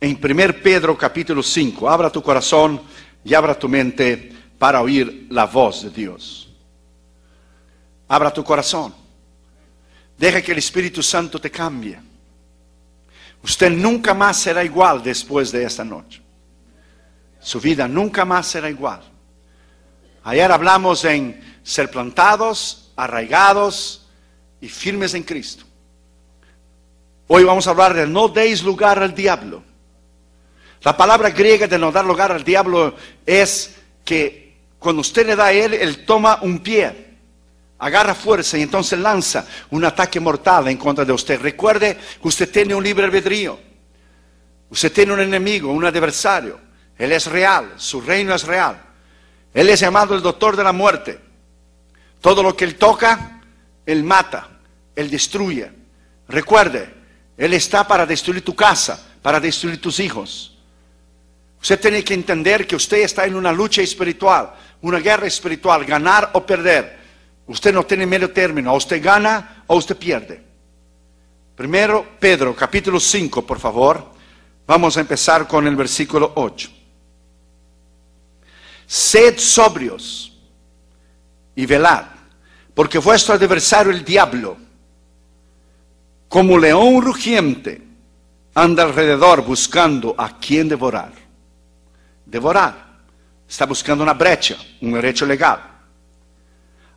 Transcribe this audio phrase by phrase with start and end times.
[0.00, 1.88] en 1 Pedro capítulo 5.
[1.88, 2.80] Abra tu corazón
[3.22, 6.48] y abra tu mente para oír la voz de Dios.
[8.08, 8.94] Abra tu corazón.
[10.16, 11.98] Deja que el Espíritu Santo te cambie.
[13.42, 16.20] Usted nunca más será igual después de esta noche.
[17.40, 19.00] Su vida nunca más será igual.
[20.24, 24.06] Ayer hablamos en ser plantados, arraigados
[24.60, 25.64] y firmes en Cristo.
[27.28, 29.69] Hoy vamos a hablar de no deis lugar al diablo.
[30.82, 32.94] La palabra griega de no dar lugar al diablo
[33.26, 37.10] es que cuando usted le da a él, él toma un pie
[37.80, 41.40] agarra fuerza y entonces lanza un ataque mortal en contra de usted.
[41.40, 43.58] Recuerde que usted tiene un libre albedrío.
[44.68, 46.60] Usted tiene un enemigo, un adversario.
[46.96, 48.80] Él es real, su reino es real.
[49.52, 51.18] Él es llamado el doctor de la muerte.
[52.20, 53.40] Todo lo que él toca,
[53.86, 54.48] él mata,
[54.94, 55.72] él destruye.
[56.28, 56.94] Recuerde,
[57.36, 60.58] él está para destruir tu casa, para destruir tus hijos.
[61.60, 66.30] Usted tiene que entender que usted está en una lucha espiritual, una guerra espiritual, ganar
[66.32, 66.98] o perder.
[67.46, 70.42] Usted no tiene medio término, o usted gana o usted pierde.
[71.54, 74.10] Primero, Pedro, capítulo 5, por favor.
[74.66, 76.70] Vamos a empezar con el versículo 8.
[78.86, 80.32] Sed sobrios
[81.54, 82.06] y velad,
[82.72, 84.56] porque vuestro adversario el diablo,
[86.28, 87.82] como león rugiente,
[88.54, 91.19] anda alrededor buscando a quien devorar.
[92.30, 92.90] Devorar.
[93.48, 95.70] Está buscando una brecha, un derecho legal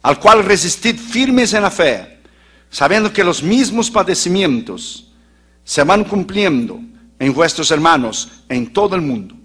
[0.03, 2.19] al cual resistid firmes en la fe,
[2.69, 5.07] sabiendo que los mismos padecimientos
[5.63, 6.79] se van cumpliendo
[7.17, 9.35] en vuestros hermanos en todo el mundo.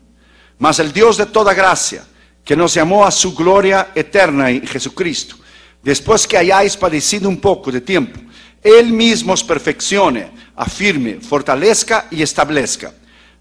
[0.58, 2.04] Mas el Dios de toda gracia,
[2.44, 5.36] que nos llamó a su gloria eterna en Jesucristo,
[5.82, 8.18] después que hayáis padecido un poco de tiempo,
[8.60, 12.92] Él mismo os perfeccione, afirme, fortalezca y establezca.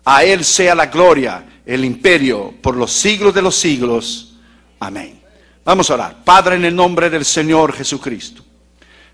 [0.10, 4.36] A Él sea la gloria, el imperio, por los siglos de los siglos.
[4.80, 5.22] Amén.
[5.66, 6.24] Vamos a orar.
[6.24, 8.42] Padre, en el nombre del Señor Jesucristo,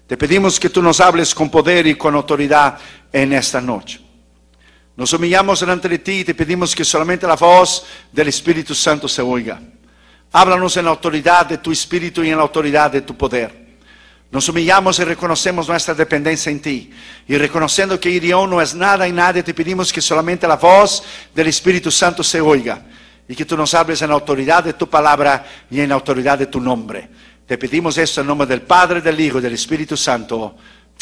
[0.05, 2.77] te pedimos que tú nos hables con poder y con autoridad
[3.11, 4.01] en esta noche.
[4.95, 9.07] Nos humillamos delante de ti y te pedimos que solamente la voz del Espíritu Santo
[9.07, 9.59] se oiga.
[10.31, 13.62] Háblanos en la autoridad de tu Espíritu y en la autoridad de tu poder.
[14.33, 16.89] Nos humillamos y reconocemos nuestra dependencia en ti.
[17.27, 21.03] Y reconociendo que Dios no es nada y nadie, te pedimos que solamente la voz
[21.35, 22.83] del Espíritu Santo se oiga
[23.27, 26.39] y que tú nos hables en la autoridad de tu palabra y en la autoridad
[26.39, 27.07] de tu nombre.
[27.45, 30.55] Te pedimos esto en nombre del Padre, del Hijo y del Espíritu Santo.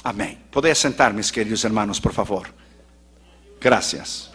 [0.04, 0.48] Amén.
[0.52, 2.50] Podéis sentar, queridos hermanos, por favor.
[3.62, 4.31] Gracias.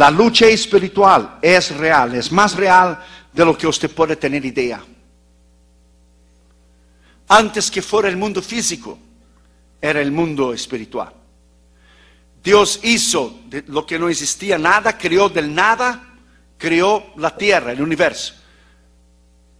[0.00, 2.98] La lucha espiritual es real, es más real
[3.34, 4.80] de lo que usted puede tener idea
[7.28, 8.98] antes que fuera el mundo físico,
[9.80, 11.12] era el mundo espiritual.
[12.42, 16.02] Dios hizo de lo que no existía nada, creó del nada,
[16.58, 18.34] creó la tierra, el universo.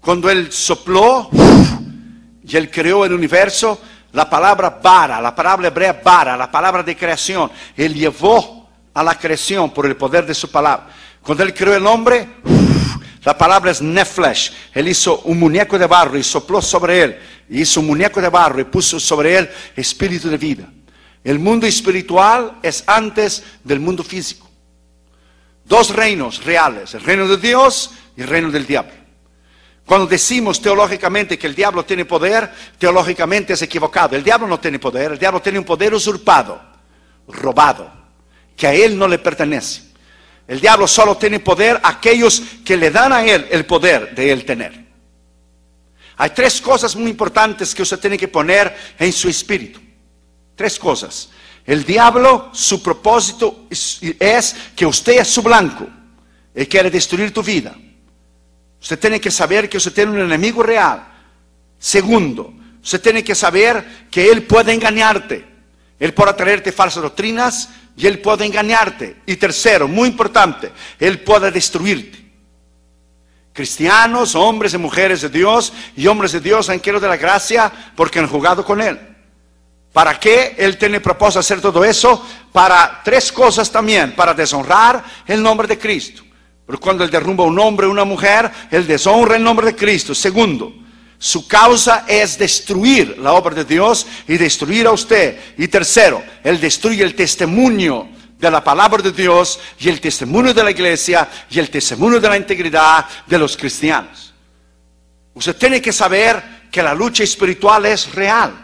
[0.01, 1.31] Cuando Él sopló
[2.43, 3.81] y Él creó el universo,
[4.13, 8.60] la palabra bara, la palabra hebrea bara, la palabra de creación, Él llevó
[8.95, 10.89] a la creación por el poder de su palabra.
[11.23, 12.29] Cuando Él creó el hombre,
[13.25, 14.53] la palabra es neflesh.
[14.73, 17.19] Él hizo un muñeco de barro y sopló sobre él.
[17.51, 20.69] Hizo un muñeco de barro y puso sobre él espíritu de vida.
[21.23, 24.49] El mundo espiritual es antes del mundo físico.
[25.65, 28.93] Dos reinos reales, el reino de Dios y el reino del diablo.
[29.85, 34.17] Cuando decimos teológicamente que el diablo tiene poder, teológicamente es equivocado.
[34.17, 36.61] El diablo no tiene poder, el diablo tiene un poder usurpado,
[37.29, 38.00] robado,
[38.61, 39.81] que a él no le pertenece.
[40.47, 44.45] El diablo solo tiene poder aquellos que le dan a él el poder de él
[44.45, 44.85] tener.
[46.19, 49.81] Hay tres cosas muy importantes que usted tiene que poner en su espíritu.
[50.55, 51.31] Tres cosas.
[51.65, 55.89] El diablo, su propósito es que usted es su blanco.
[56.55, 57.75] Él quiere destruir tu vida.
[58.79, 61.03] Usted tiene que saber que usted tiene un enemigo real.
[61.79, 62.53] Segundo,
[62.83, 65.49] usted tiene que saber que él puede engañarte.
[65.99, 69.17] Él puede traerte falsas doctrinas, y Él puede engañarte.
[69.27, 72.19] Y tercero, muy importante, Él puede destruirte.
[73.53, 78.19] Cristianos, hombres y mujeres de Dios y hombres de Dios, quiero de la gracia, porque
[78.19, 78.99] han jugado con Él.
[79.93, 82.25] ¿Para qué Él tiene propósito hacer todo eso?
[82.53, 86.23] Para tres cosas también, para deshonrar el nombre de Cristo.
[86.65, 90.15] Porque cuando Él derrumba un hombre o una mujer, Él deshonra el nombre de Cristo.
[90.15, 90.73] Segundo,
[91.23, 95.39] su causa es destruir la obra de Dios y destruir a usted.
[95.59, 98.09] Y tercero, Él destruye el testimonio
[98.39, 102.29] de la palabra de Dios y el testimonio de la iglesia y el testimonio de
[102.31, 104.33] la integridad de los cristianos.
[105.35, 108.55] Usted tiene que saber que la lucha espiritual es real.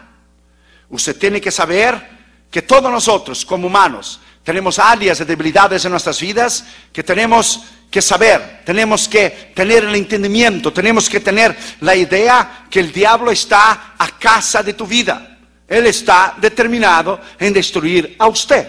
[0.89, 2.09] Usted tiene que saber
[2.49, 6.63] que todos nosotros como humanos tenemos áreas de debilidades en nuestras vidas
[6.93, 12.79] que tenemos que saber, tenemos que tener el entendimiento, tenemos que tener la idea que
[12.79, 15.37] el diablo está a casa de tu vida.
[15.67, 18.65] Él está determinado en destruir a usted.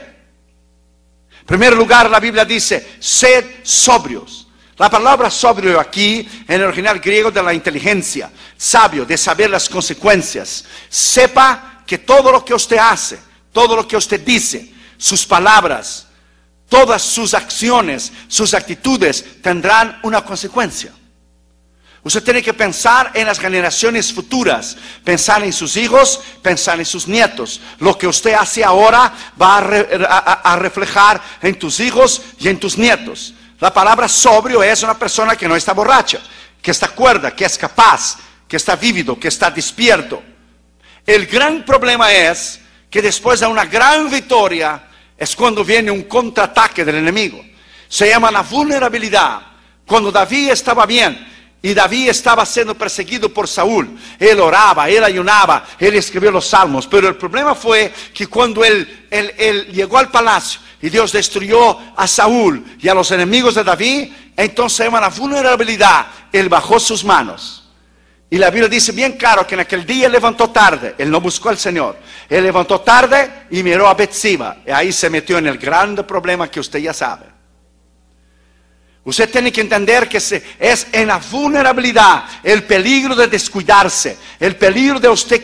[1.43, 4.49] En primer lugar, la Biblia dice, sed sobrios.
[4.79, 9.69] La palabra sobrio aquí, en el original griego de la inteligencia, sabio, de saber las
[9.69, 10.65] consecuencias.
[10.89, 13.21] Sepa que todo lo que usted hace,
[13.53, 16.09] todo lo que usted dice, sus palabras,
[16.69, 20.93] todas sus acciones, sus actitudes tendrán una consecuencia.
[22.05, 27.09] Usted tiene que pensar en las generaciones futuras, pensar en sus hijos, pensar en sus
[27.09, 27.61] nietos.
[27.81, 33.35] Lo que usted hace ahora va a, reflejar en tus hijos y en tus nietos.
[33.61, 36.21] La palabra sobrio es una persona que no está borracha,
[36.63, 38.17] que está cuerda, que es capaz,
[38.47, 40.23] que está vívido, que está despierto.
[41.05, 44.88] El gran problema es que después de una gran victoria
[45.19, 47.45] es cuando viene un contraataque del enemigo.
[47.89, 49.41] Se llama la vulnerabilidad.
[49.85, 51.27] Cuando David estaba bien,
[51.61, 53.99] y David estaba siendo perseguido por Saúl.
[54.19, 56.87] Él oraba, él ayunaba, él escribió los salmos.
[56.87, 62.07] Pero el problema fue que cuando él, él, llegó al palacio y Dios destruyó a
[62.07, 66.07] Saúl y a los enemigos de David, entonces se llama la vulnerabilidad.
[66.33, 67.58] Él bajó sus manos.
[68.31, 71.49] Y la Biblia dice bien claro que en aquel día levantó tarde, él no buscó
[71.49, 71.97] al Señor.
[72.29, 74.59] Él levantó tarde y miró a Betsiba.
[74.67, 77.39] Y ahí se metió en el gran problema que usted ya sabe.
[79.05, 85.01] Usted tiene que entender que es en la vulnerabilidad el peligro de descuidarse, el peligro
[85.01, 85.43] de usted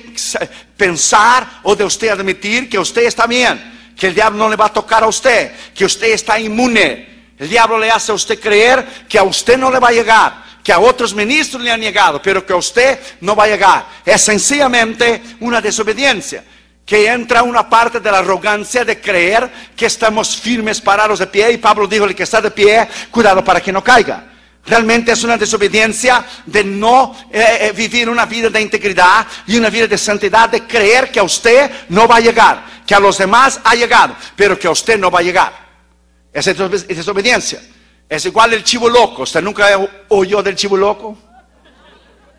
[0.77, 4.67] pensar o de usted admitir que usted está bien, que el diablo no le va
[4.67, 7.33] a tocar a usted, que usted está inmune.
[7.39, 10.44] El diablo le hace a usted creer que a usted no le va a llegar,
[10.65, 13.87] que a otros ministros le han llegado, pero que a usted no va a llegar.
[14.05, 16.43] Es sencillamente una desobediencia
[16.87, 21.53] que entra una parte de la arrogancia de creer que estamos firmes, parados de pie.
[21.53, 24.33] Y Pablo dijo, el que está de pie, cuidado para que no caiga.
[24.67, 29.69] Realmente es una desobediencia de no eh, eh, vivir una vida de integridad y una
[29.69, 33.19] vida de santidad, de creer que a usted no va a llegar, que a los
[33.19, 35.53] demás ha llegado, pero que a usted no va a llegar.
[36.33, 37.61] Esa es desobediencia.
[38.15, 39.23] Es igual el chivo loco.
[39.23, 39.69] ¿Usted nunca
[40.09, 41.19] oyó del chivo loco?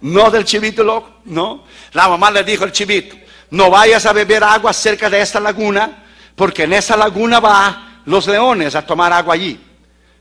[0.01, 1.63] No del chivito loco, no.
[1.93, 3.15] La mamá le dijo al chivito,
[3.49, 6.03] no vayas a beber agua cerca de esta laguna,
[6.35, 9.59] porque en esa laguna van los leones a tomar agua allí.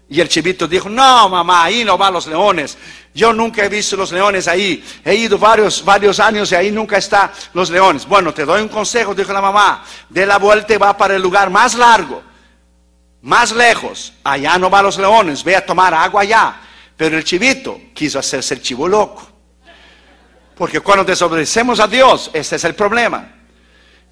[0.08, 2.76] Y el chivito dijo, no, mamá, ahí no van los leones.
[3.14, 4.84] Yo nunca he visto los leones ahí.
[5.04, 8.06] He ido varios, varios años y ahí nunca están los leones.
[8.06, 9.84] Bueno, te doy un consejo, dijo la mamá.
[10.08, 12.22] De la vuelta y va para el lugar más largo,
[13.24, 14.12] más lejos.
[14.22, 16.56] Allá no van los leones, ve a tomar agua allá.
[16.96, 19.26] Pero el chivito quiso hacerse el chivo loco.
[20.56, 23.28] Porque cuando desobedecemos a Dios, ese es el problema.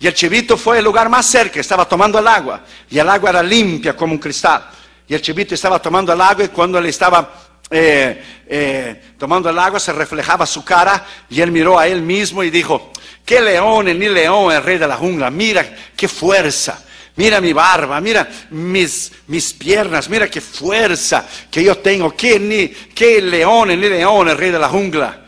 [0.00, 2.64] Y el chivito fue el lugar más cerca, estaba tomando el agua.
[2.90, 4.68] Y el agua era limpia como un cristal.
[5.06, 7.32] Y el chivito estaba tomando el agua y cuando él estaba
[7.70, 12.42] eh, eh, tomando el agua se reflejaba su cara y él miró a él mismo
[12.42, 12.92] y dijo,
[13.24, 15.64] qué león ni león el rey de la jungla, mira
[15.96, 16.82] qué fuerza.
[17.14, 22.16] Mira mi barba, mira mis, mis piernas, mira qué fuerza que yo tengo.
[22.16, 25.18] Qué, ni, qué león ni león el rey de la jungla.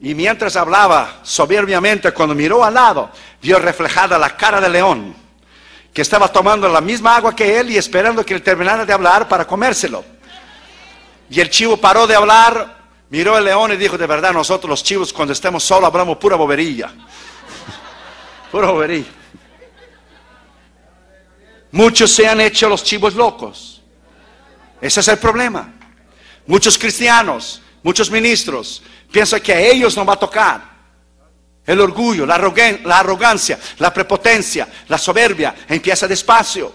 [0.00, 3.10] Y mientras hablaba soberbiamente, cuando miró al lado,
[3.42, 5.14] vio reflejada la cara del león,
[5.92, 9.28] que estaba tomando la misma agua que él y esperando que él terminara de hablar
[9.28, 10.04] para comérselo.
[11.28, 12.76] Y el chivo paró de hablar,
[13.10, 16.36] miró al león y dijo, de verdad, nosotros los chivos cuando estemos solos hablamos pura
[16.36, 16.92] bobería.
[18.52, 19.04] pura bobería.
[21.76, 23.82] Muchos se han hecho los chivos locos.
[24.80, 25.74] Ese es el problema.
[26.46, 30.62] Muchos cristianos, muchos ministros piensa que a ellos no va a tocar.
[31.66, 36.74] El orgullo, la, arrogancia, la prepotencia, la soberbia empieza despacio.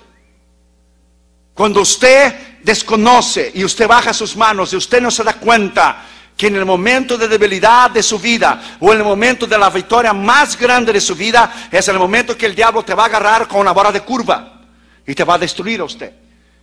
[1.55, 6.05] Cuando usted desconoce y usted baja sus manos y usted no se da cuenta
[6.37, 9.71] que en el momento de debilidad de su vida o en el momento de la
[9.71, 13.07] victoria más grande de su vida es el momento que el diablo te va a
[13.07, 14.59] agarrar con una bola de curva
[15.05, 16.11] y te va a destruir a usted.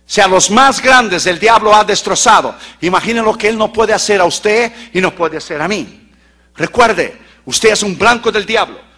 [0.05, 3.93] Si a los más grandes el diablo ha destrozado, imaginen lo que él no puede
[3.93, 6.09] hacer a usted y no puede hacer a mí.
[6.55, 7.15] Recuerde,
[7.45, 8.89] usted es un blanco del diablo.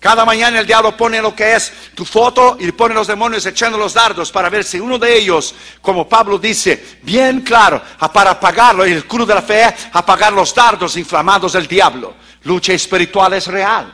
[0.00, 3.76] Cada mañana el diablo pone lo que es tu foto y pone los demonios echando
[3.76, 8.84] los dardos para ver si uno de ellos, como Pablo dice, bien claro, para apagarlo,
[8.84, 12.14] el escudo de la fe, apagar los dardos inflamados del diablo.
[12.44, 13.92] Lucha espiritual es real.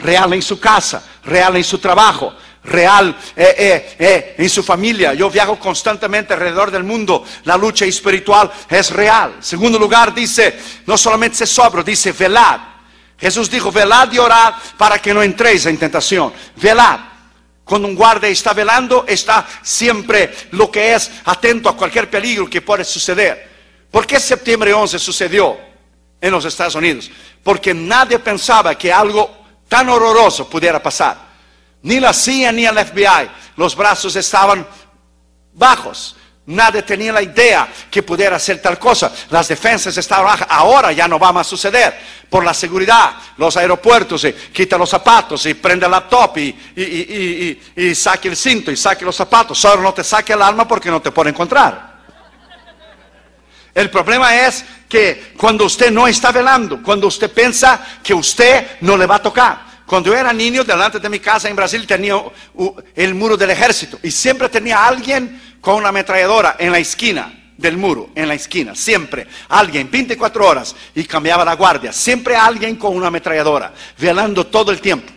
[0.00, 2.34] Real en su casa, real en su trabajo,
[2.66, 5.14] real eh, eh, eh, en su familia.
[5.14, 7.24] Yo viajo constantemente alrededor del mundo.
[7.44, 9.36] La lucha espiritual es real.
[9.40, 12.60] Segundo lugar, dice, no solamente se sobro, dice velad.
[13.18, 16.32] Jesús dijo, velad y orad para que no entréis en tentación.
[16.56, 17.00] Velad.
[17.64, 22.62] Cuando un guardia está velando, está siempre lo que es atento a cualquier peligro que
[22.62, 23.56] puede suceder.
[23.90, 25.56] ¿Por qué septiembre 11 sucedió
[26.20, 27.10] en los Estados Unidos?
[27.42, 29.36] Porque nadie pensaba que algo
[29.68, 31.25] tan horroroso pudiera pasar.
[31.82, 34.66] Ni la CIA ni el FBI, los brazos estaban
[35.52, 36.16] bajos.
[36.46, 39.12] Nadie tenía la idea que pudiera hacer tal cosa.
[39.30, 40.46] Las defensas estaban bajas.
[40.48, 41.98] Ahora ya no va a suceder.
[42.30, 47.60] Por la seguridad, los aeropuertos, y quita los zapatos y prende el laptop y, y,
[47.76, 49.58] y, saque el cinto y saque los zapatos.
[49.58, 51.96] Solo no te saque el alma porque no te puede encontrar.
[53.74, 58.96] El problema es que cuando usted no está velando, cuando usted piensa que usted no
[58.96, 59.65] le va a tocar.
[59.86, 62.20] Cuando yo era niño, delante de mi casa en Brasil tenía
[62.94, 63.98] el muro del ejército.
[64.02, 68.74] Y siempre tenía alguien con una ametralladora en la esquina del muro, en la esquina,
[68.74, 69.26] siempre.
[69.48, 74.80] Alguien, 24 horas, y cambiaba la guardia, siempre alguien con una ametralladora, velando todo el
[74.80, 75.12] tiempo.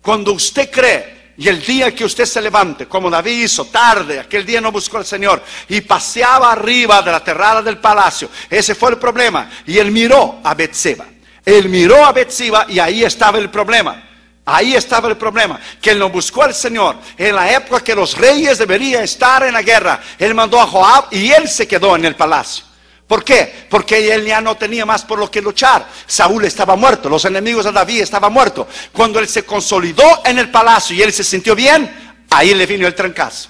[0.00, 4.46] Cuando usted cree, y el día que usted se levante, como David hizo, tarde, aquel
[4.46, 8.90] día no buscó al Señor, y paseaba arriba de la terrada del palacio, ese fue
[8.90, 11.06] el problema, y él miró a Betseba,
[11.44, 14.02] él miró a Betseba y ahí estaba el problema.
[14.46, 18.16] Ahí estaba el problema, que él no buscó al Señor en la época que los
[18.16, 20.00] reyes deberían estar en la guerra.
[20.18, 22.64] Él mandó a Joab y él se quedó en el palacio.
[23.06, 23.66] ¿Por qué?
[23.70, 25.86] Porque él ya no tenía más por lo que luchar.
[26.06, 28.66] Saúl estaba muerto, los enemigos de David estaban muertos.
[28.92, 32.86] Cuando él se consolidó en el palacio y él se sintió bien, ahí le vino
[32.86, 33.48] el trancazo.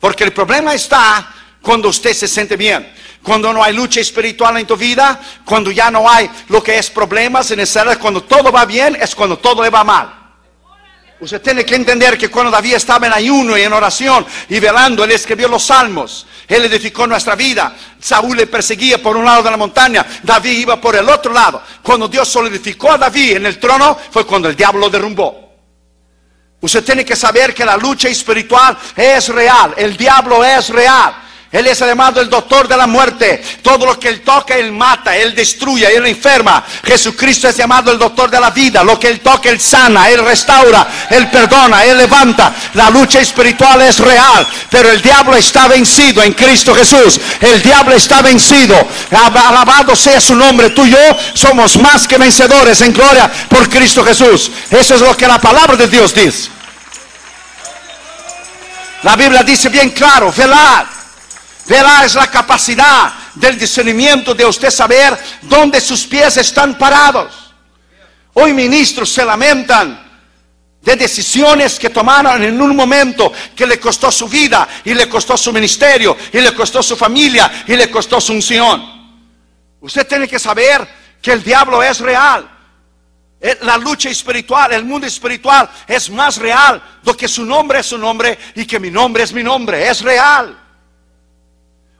[0.00, 2.92] Porque el problema está cuando usted se siente bien.
[3.22, 6.88] Cuando no hay lucha espiritual en tu vida, cuando ya no hay lo que es
[6.88, 10.20] problemas en esa cuando todo va bien, es cuando todo le va mal.
[11.20, 15.04] Usted tiene que entender que cuando David estaba en ayuno y en oración y velando,
[15.04, 16.26] él escribió los salmos.
[16.48, 17.76] Él edificó nuestra vida.
[18.00, 20.04] Saúl le perseguía por un lado de la montaña.
[20.22, 21.62] David iba por el otro lado.
[21.82, 25.50] Cuando Dios solidificó a David en el trono, fue cuando el diablo lo derrumbó.
[26.62, 29.74] Usted tiene que saber que la lucha espiritual es real.
[29.76, 31.14] El diablo es real.
[31.52, 33.42] Él es llamado el doctor de la muerte.
[33.60, 36.64] Todo lo que Él toca, Él mata, Él destruye, Él enferma.
[36.84, 38.84] Jesucristo es llamado el doctor de la vida.
[38.84, 42.54] Lo que Él toca, Él sana, Él restaura, Él perdona, Él levanta.
[42.74, 47.20] La lucha espiritual es real, pero el diablo está vencido en Cristo Jesús.
[47.40, 48.76] El diablo está vencido.
[49.10, 50.70] Alabado sea su nombre.
[50.70, 54.52] Tú y yo somos más que vencedores en gloria por Cristo Jesús.
[54.70, 56.48] Eso es lo que la palabra de Dios dice.
[59.02, 60.99] La Biblia dice bien claro, velad
[61.70, 67.54] Verá es la capacidad del discernimiento de usted saber dónde sus pies están parados.
[68.32, 70.04] Hoy ministros se lamentan
[70.82, 75.36] de decisiones que tomaron en un momento que le costó su vida y le costó
[75.36, 78.82] su ministerio y le costó su familia y le costó su unción.
[79.80, 80.88] Usted tiene que saber
[81.22, 82.50] que el diablo es real.
[83.40, 87.86] Eh, la lucha espiritual, el mundo espiritual es más real do que su nombre es
[87.86, 89.88] su nombre y que mi nombre es mi nombre.
[89.88, 90.60] Es real.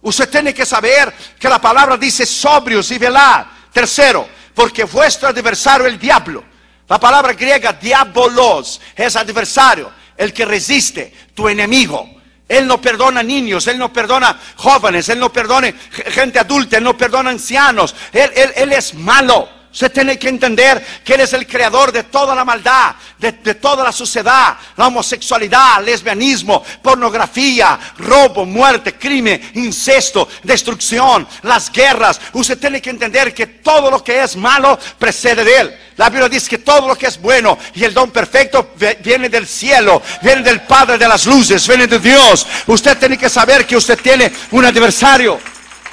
[0.02, 3.46] Usted tiene que saber que la palabra dice sobrios y velar.
[3.72, 6.44] Tercero, porque vuestro adversario el diablo.
[6.88, 12.20] La palabra griega diabolos es adversario, el que resiste, tu enemigo.
[12.48, 15.72] Él no perdona niños, Él no perdona jóvenes, Él no perdona
[16.08, 17.94] gente adulta, Él no perdona ancianos.
[18.12, 19.48] Él, es malo.
[19.72, 23.84] Usted tiene que entender que Él es el creador de toda la maldad, de, toda
[23.84, 32.20] la suciedad, la homosexualidad, lesbianismo, pornografía, robo, muerte, crimen, incesto, destrucción, las guerras.
[32.32, 35.78] Usted tiene que entender que todo lo que es malo precede de Él.
[35.96, 38.72] La Biblia dice que todo lo que es bueno y el don perfecto
[39.04, 42.44] viene del cielo, viene del Padre de las luces, viene de Dios.
[42.66, 45.38] Usted tiene que saber que usted tiene un adversario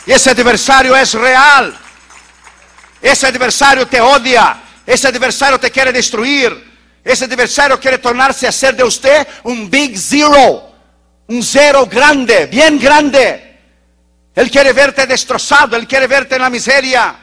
[0.07, 1.77] y ese adversario es real.
[3.01, 6.65] Ese adversario te odia, ese adversario te quiere destruir,
[7.03, 10.73] ese adversario quiere tornarse a ser de usted un big zero,
[11.27, 13.59] un cero grande, bien grande.
[14.35, 17.17] Él quiere verte destrozado, él quiere verte en la miseria.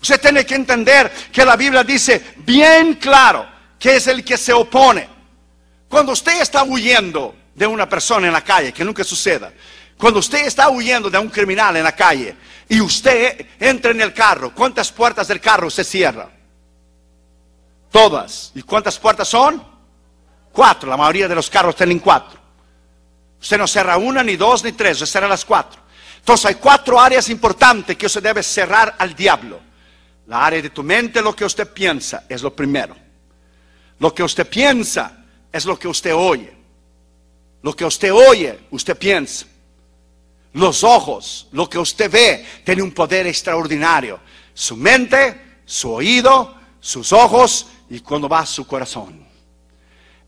[0.00, 3.46] Usted tiene que entender que la Biblia dice bien claro
[3.78, 5.08] que es el que se opone.
[5.88, 9.52] Cuando usted está huyendo de una persona en la calle, que nunca suceda,
[10.02, 12.34] cuando usted está huyendo de un criminal en la calle
[12.68, 16.28] y usted entra en el carro, ¿cuántas puertas del carro se cierran?
[17.88, 18.50] Todas.
[18.56, 19.62] ¿Y cuántas puertas son?
[20.50, 20.90] Cuatro.
[20.90, 22.40] La mayoría de los carros tienen cuatro.
[23.40, 25.80] Usted no cierra una, ni dos, ni tres, usted cierra las cuatro.
[26.18, 29.60] Entonces hay cuatro áreas importantes que usted debe cerrar al diablo.
[30.26, 32.96] La área de tu mente, lo que usted piensa, es lo primero.
[34.00, 35.16] Lo que usted piensa
[35.52, 36.52] es lo que usted oye.
[37.62, 39.46] Lo que usted oye, usted piensa.
[40.54, 44.20] Los ojos, lo que usted ve, tiene un poder extraordinario.
[44.52, 49.26] Su mente, su oído, sus ojos y cuando va a su corazón.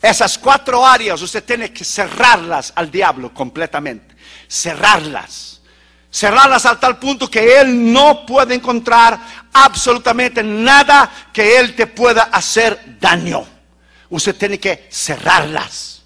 [0.00, 4.14] Esas cuatro áreas usted tiene que cerrarlas al diablo completamente.
[4.48, 5.60] Cerrarlas.
[6.10, 9.18] Cerrarlas al tal punto que él no puede encontrar
[9.52, 13.44] absolutamente nada que él te pueda hacer daño.
[14.10, 16.03] Usted tiene que cerrarlas.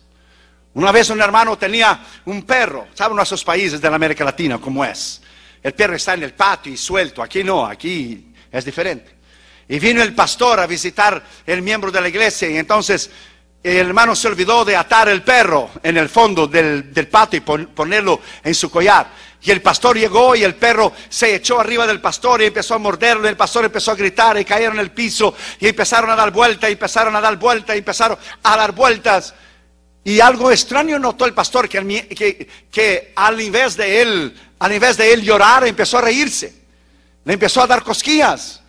[0.78, 4.84] Una vez un hermano tenía un perro, ¿saben nuestros países de la América Latina cómo
[4.84, 5.20] es?
[5.60, 9.12] El perro está en el patio y suelto, aquí no, aquí es diferente.
[9.68, 13.10] Y vino el pastor a visitar el miembro de la iglesia y entonces
[13.60, 18.20] el hermano se olvidó de atar el perro en el fondo del, patio y ponerlo
[18.44, 19.08] en su collar.
[19.42, 22.78] Y el pastor llegó y el perro se echó arriba del pastor y empezó a
[22.78, 23.26] morderlo.
[23.26, 26.30] Y el pastor empezó a gritar y cayeron en el piso y empezaron a dar
[26.30, 29.34] vueltas y empezaron a dar vueltas y empezaron a dar vueltas.
[30.08, 35.20] Y algo extraño notó el pastor que, que, que al invés de él, de él
[35.20, 36.62] llorar, empezó a reírse.
[37.26, 38.62] Le empezó a dar cosquillas.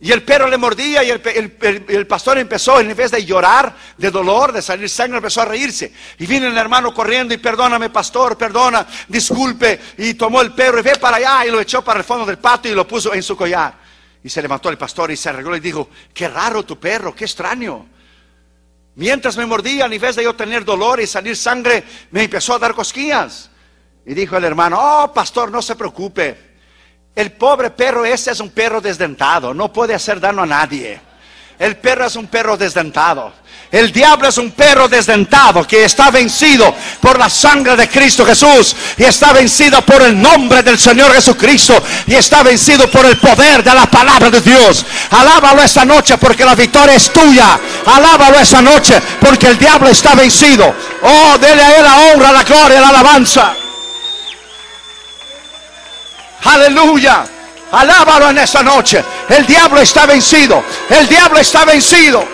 [0.00, 4.52] Y el perro le mordía y el, pastor empezó, en vez de llorar de dolor,
[4.52, 5.92] de salir sangre, empezó a reírse.
[6.16, 9.80] Y vino el hermano corriendo y perdóname, pastor, perdona, disculpe.
[9.96, 12.38] Y tomó el perro y ve para allá y lo echó para el fondo del
[12.38, 13.74] patio y lo puso en su collar.
[14.22, 17.24] Y se levantó el pastor y se arregló y dijo, qué raro tu perro, qué
[17.24, 17.97] extraño.
[18.98, 22.58] Mientras me mordía, en vez de yo tener dolor y salir sangre, me empezó a
[22.58, 23.48] dar cosquillas.
[24.04, 26.36] Y dijo el hermano, oh, pastor, no se preocupe.
[27.14, 31.00] El pobre perro ese es un perro desdentado, no puede hacer daño a nadie.
[31.58, 33.32] El perro es un perro desdentado.
[33.70, 38.74] El diablo es un perro desdentado que está vencido por la sangre de Cristo Jesús
[38.96, 41.74] y está vencido por el nombre del Señor Jesucristo
[42.06, 44.86] y está vencido por el poder de la palabra de Dios.
[45.10, 47.60] Alábalo esta noche porque la victoria es tuya.
[47.84, 50.74] Alábalo esta noche porque el diablo está vencido.
[51.02, 53.54] Oh, dele a él la honra, la gloria, la alabanza.
[56.44, 57.26] Aleluya.
[57.72, 59.04] Alábalo en esta noche.
[59.28, 60.64] El diablo está vencido.
[60.88, 62.26] El diablo está vencido.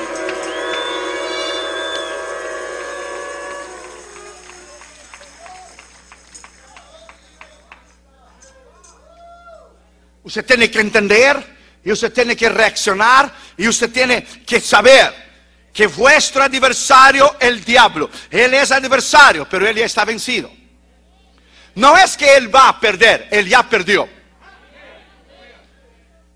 [10.23, 15.25] Usted tiene que entender y usted tiene que reaccionar y usted tiene que saber
[15.73, 20.51] que vuestro adversario, el diablo, él es adversario, pero él ya está vencido.
[21.75, 24.14] No es que él va a perder, él ya perdió.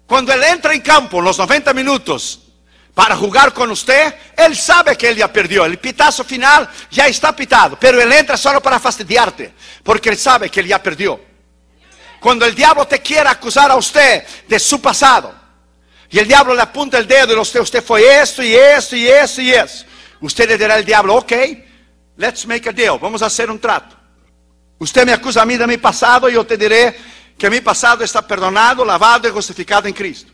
[0.08, 2.40] Cuando él entra en campo los 90 minutos
[2.94, 5.66] para jugar con usted, él sabe que él ya perdió.
[5.66, 10.48] El pitazo final ya está pitado, pero él entra solo para fastidiarte, porque él sabe
[10.48, 11.20] que él ya perdió.
[12.20, 15.34] Cuando el diablo te quiere acusar a usted de su pasado,
[16.08, 19.06] y el diablo le apunta el dedo y usted, usted fue esto y esto y
[19.06, 19.84] esto y eso,
[20.22, 21.32] usted le dirá al diablo, ok,
[22.16, 23.94] let's make a deal, vamos a hacer un trato.
[24.78, 26.96] Usted me acusa a mí de mi pasado y yo te diré
[27.38, 30.32] que mi pasado está perdonado, lavado y justificado en Cristo.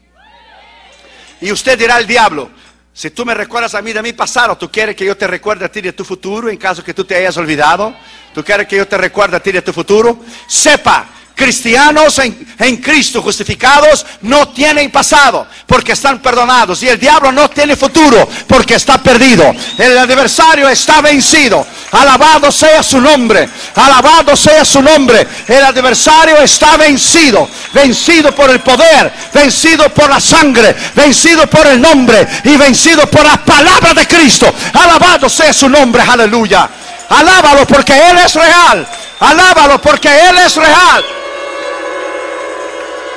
[1.40, 2.50] Y usted dirá al diablo,
[2.92, 5.64] si tú me recuerdas a mí de mi pasado, tú quieres que yo te recuerde
[5.64, 7.94] a ti de tu futuro en caso que tú te hayas olvidado.
[8.32, 10.20] Tú quieres que yo te recuerde a ti de tu futuro.
[10.46, 17.50] Sepa cristianos en, Cristo justificados no tienen pasado porque están perdonados y el diablo no
[17.50, 19.54] tiene futuro porque está perdido.
[19.78, 21.66] El adversario está vencido.
[21.92, 23.48] Alabado sea su nombre.
[23.74, 25.26] Alabado sea su nombre.
[25.46, 27.48] El adversario está vencido.
[27.72, 29.12] Vencido por el poder.
[29.32, 30.74] Vencido por la sangre.
[30.94, 32.26] Vencido por el nombre.
[32.44, 34.52] Y vencido por la palabra de Cristo.
[34.72, 36.02] Alabado sea su nombre.
[36.02, 36.68] Aleluya.
[37.08, 38.86] Alábalo porque Él es real.
[39.20, 41.04] Alábalo porque Él es real.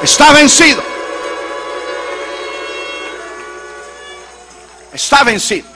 [0.01, 0.83] Está vencido.
[4.93, 5.67] Está vencido.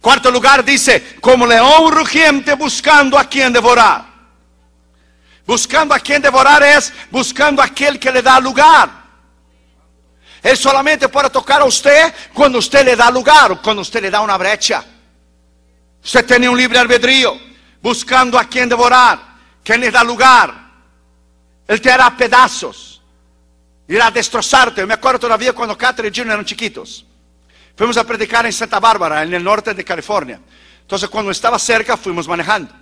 [0.00, 4.06] Cuarto lugar dice, como león rugiente buscando a quien devorar.
[5.44, 8.88] Buscando a quien devorar es buscando a aquel que le da lugar.
[10.42, 14.10] Él solamente puede tocar a usted cuando usted le da lugar o cuando usted le
[14.10, 14.84] da una brecha.
[16.04, 17.36] Usted tiene un libre albedrío
[17.82, 19.18] buscando a quien devorar,
[19.64, 20.65] quien le da lugar.
[21.66, 23.02] Él te hará pedazos.
[23.88, 24.80] Irá a destrozarte.
[24.80, 27.04] Yo me acuerdo todavía cuando Catherine y Junior eran chiquitos.
[27.76, 30.40] Fuimos a predicar en Santa Bárbara, en el norte de California.
[30.80, 32.72] Entonces, cuando estaba cerca, fuimos manejando.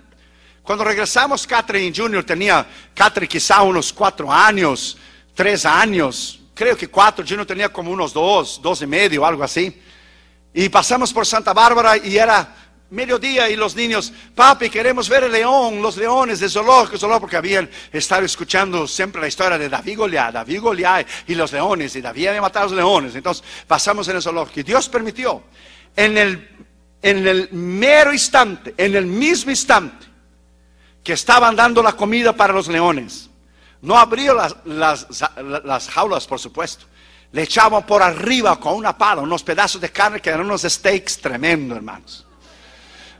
[0.63, 4.97] Cuando regresamos, Catherine Junior tenía, Catherine quizá unos cuatro años,
[5.35, 9.79] tres años, creo que cuatro, Junior tenía como unos dos, dos y medio, algo así.
[10.53, 15.31] Y pasamos por Santa Bárbara y era mediodía y los niños, papi, queremos ver el
[15.31, 19.97] león, los leones de zoológico, zoológico, porque habían estado escuchando siempre la historia de David
[19.97, 23.15] Goliat, David Goliat y los leones, y David había matado a los leones.
[23.15, 25.43] Entonces pasamos en el zoológico y Dios permitió
[25.95, 26.49] en el,
[27.01, 30.05] en el mero instante, en el mismo instante
[31.03, 33.29] que estaban dando la comida para los leones,
[33.81, 35.07] no abrió las, las,
[35.63, 36.85] las jaulas, por supuesto.
[37.31, 41.19] Le echaban por arriba con una pala unos pedazos de carne que eran unos steaks
[41.19, 42.24] tremendos, hermanos.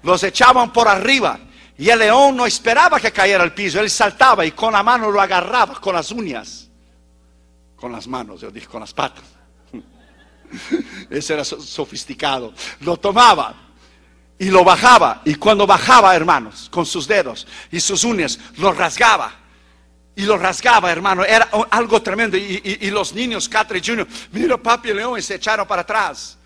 [0.05, 1.39] Los echaban por arriba
[1.77, 5.09] y el león no esperaba que cayera al piso, él saltaba y con la mano
[5.09, 6.69] lo agarraba con las uñas.
[7.75, 9.23] Con las manos, yo dije, con las patas.
[11.09, 12.53] Ese era sofisticado.
[12.81, 13.55] Lo tomaba
[14.37, 15.23] y lo bajaba.
[15.25, 19.33] Y cuando bajaba, hermanos, con sus dedos y sus uñas, lo rasgaba.
[20.15, 21.25] Y lo rasgaba, hermano.
[21.25, 22.37] Era algo tremendo.
[22.37, 26.37] Y, los niños, Catre Jr., mira papi león, y se echaron para atrás.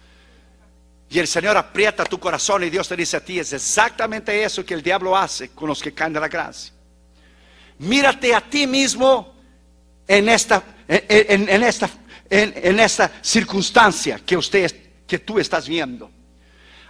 [1.10, 4.64] Y el Señor aprieta tu corazón y Dios te dice a ti, es exactamente eso
[4.64, 6.72] que el diablo hace con los que caen de la gracia.
[7.80, 9.34] Mírate a ti mismo
[10.08, 11.90] en esta, en, esta,
[12.30, 14.72] en, esta circunstancia que, usted,
[15.08, 16.12] que tú estás viendo.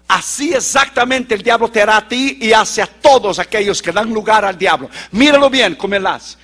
[0.08, 4.12] Así exactamente el diablo te hará a ti y hace a todos aquellos que dan
[4.12, 4.89] lugar al diablo.
[5.12, 5.77] Míralo bien
[6.08, 6.38] hace.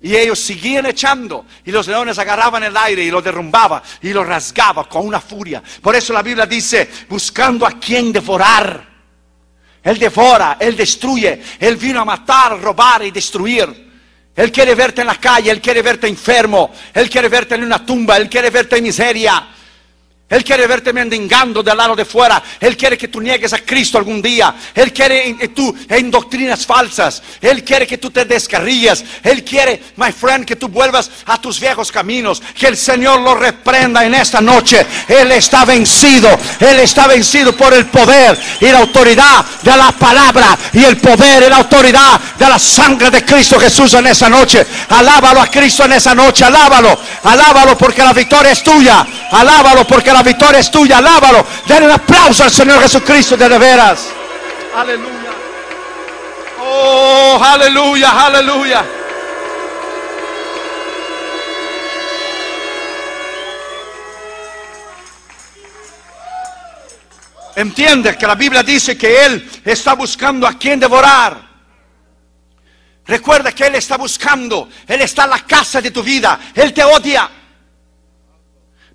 [0.00, 1.44] Y ellos seguían echando.
[1.64, 5.62] Y los leones agarraban el aire y lo derrumbaba y lo rasgaba con una furia.
[5.82, 8.86] Por eso la Biblia dice, buscando a quien devorar.
[9.82, 11.42] Él devora, Él destruye.
[11.58, 13.88] Él vino a matar, robar y destruir.
[14.36, 17.84] Él quiere verte en la calle, Él quiere verte enfermo, Él quiere verte en una
[17.84, 19.48] tumba, Él quiere verte en miseria.
[20.28, 22.42] Él quiere verte mendigando del lado de fuera.
[22.60, 24.54] Él quiere que tú niegues a Cristo algún día.
[24.74, 27.22] Él quiere que tú en doctrinas falsas.
[27.40, 29.02] Él quiere que tú te descarrilles.
[29.22, 32.42] Él quiere, my friend, que tú vuelvas a tus viejos caminos.
[32.54, 34.84] Que el Señor lo reprenda en esta noche.
[35.08, 36.28] Él está vencido.
[36.60, 40.58] Él está vencido por el poder y la autoridad de la palabra.
[40.74, 44.66] Y el poder y la autoridad de la sangre de Cristo Jesús en esa noche.
[44.90, 46.44] Alábalo a Cristo en esa noche.
[46.44, 46.98] Alábalo.
[47.22, 49.06] Alábalo porque la victoria es tuya.
[49.30, 51.46] Alábalo porque la la victoria es tuya, alábalo.
[51.66, 54.08] Den un aplauso al Señor Jesucristo de, de veras.
[54.74, 55.30] Aleluya.
[56.60, 58.84] Oh, aleluya, aleluya.
[67.54, 71.48] Entiende que la Biblia dice que Él está buscando a quien devorar.
[73.06, 76.82] Recuerda que Él está buscando, Él está en la casa de tu vida, Él te
[76.82, 77.30] odia.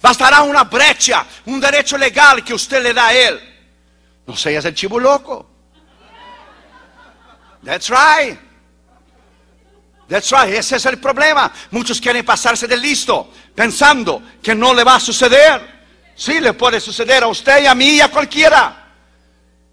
[0.04, 3.40] Bastará una brecha, un derecho legal que usted le da a él.
[4.28, 5.50] No seas el chivo loco.
[7.64, 8.38] That's right.
[10.10, 11.50] That's right, ese es el problema.
[11.72, 15.72] Muchos quieren pasarse de listo, pensando que no le va a suceder.
[16.14, 18.86] Sí, le puede suceder a usted y a mí y a cualquiera.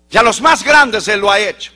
[0.08, 1.72] Y a los más grandes Él lo ha hecho.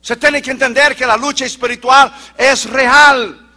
[0.00, 3.49] Se tiene que entender que la lucha espiritual es real.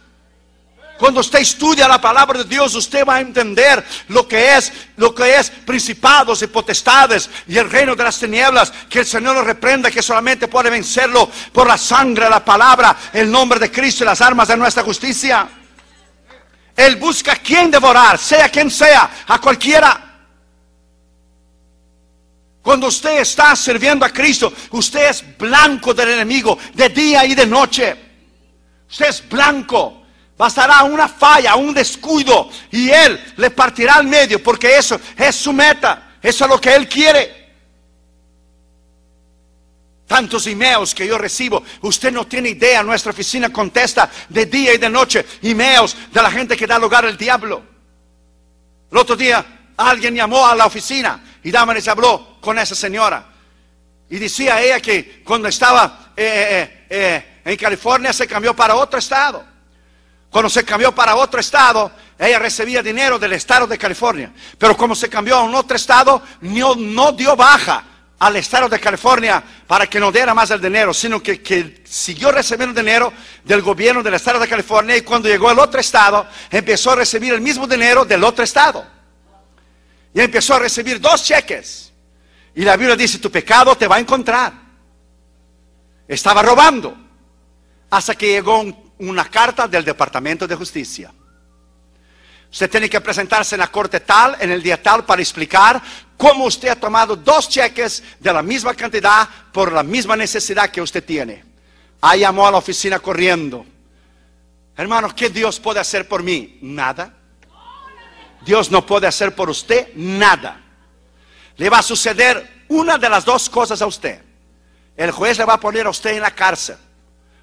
[1.04, 5.14] Cuando usted estudia la palabra de Dios, usted va a entender lo que es, lo
[5.14, 9.44] que es principados y potestades y el reino de las tinieblas, que el Señor lo
[9.44, 14.06] reprenda, que solamente puede vencerlo por la sangre, la palabra, el nombre de Cristo y
[14.06, 15.46] las armas de nuestra justicia.
[16.74, 20.22] Él busca a quien devorar, sea quien sea, a cualquiera.
[22.62, 27.44] Cuando usted está sirviendo a Cristo, usted es blanco del enemigo de día y de
[27.44, 27.94] noche.
[28.88, 30.03] Usted es blanco.
[30.36, 35.52] Bastará una falla, un descuido y Él le partirá al medio porque eso es su
[35.52, 36.16] meta.
[36.20, 37.44] Eso es lo que Él quiere.
[40.06, 44.78] Tantos emails que yo recibo, usted no tiene idea, nuestra oficina contesta de día y
[44.78, 47.62] de noche emails de la gente que da lugar al diablo.
[48.90, 49.44] El otro día
[49.76, 53.26] alguien llamó a la oficina y Damaris habló con esa señora
[54.10, 58.98] y decía ella que cuando estaba eh, eh, eh, en California se cambió para otro
[58.98, 59.53] estado
[60.34, 64.32] cuando se cambió para otro estado, ella recibía dinero del estado de California.
[64.58, 67.84] Pero como se cambió a un otro estado, no, dio baja
[68.18, 72.80] al estado de California para que no diera más el dinero, sino que, siguió recibiendo
[72.80, 73.12] dinero
[73.44, 77.32] del gobierno del estado de California y cuando llegó al otro estado, empezó a recibir
[77.32, 78.84] el mismo dinero del otro estado.
[80.12, 81.92] Y empezó a recibir dos cheques.
[82.56, 84.52] Y la Biblia dice, tu pecado te va a encontrar.
[86.08, 86.92] Estaba robando.
[87.88, 91.12] Hasta que llegó un una carta del Departamento de Justicia.
[92.50, 95.82] Usted tiene que presentarse en la corte tal, en el día tal, para explicar
[96.16, 100.80] cómo usted ha tomado dos cheques de la misma cantidad por la misma necesidad que
[100.80, 101.44] usted tiene.
[102.00, 103.66] Ahí llamó a la oficina corriendo.
[104.76, 106.58] Hermano, ¿qué Dios puede hacer por mí?
[106.62, 107.12] Nada.
[108.44, 110.60] Dios no puede hacer por usted nada.
[111.56, 114.20] Le va a suceder una de las dos cosas a usted.
[114.96, 116.76] El juez le va a poner a usted en la cárcel.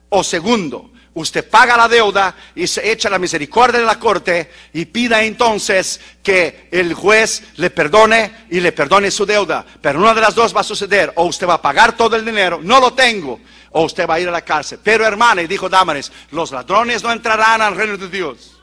[0.09, 4.85] O segundo, usted paga la deuda y se echa la misericordia de la corte y
[4.85, 9.65] pida entonces que el juez le perdone y le perdone su deuda.
[9.81, 12.25] Pero una de las dos va a suceder, o usted va a pagar todo el
[12.25, 13.39] dinero, no lo tengo,
[13.71, 14.79] o usted va a ir a la cárcel.
[14.81, 18.57] Pero hermana, y dijo Damaris, los ladrones no entrarán al reino de Dios.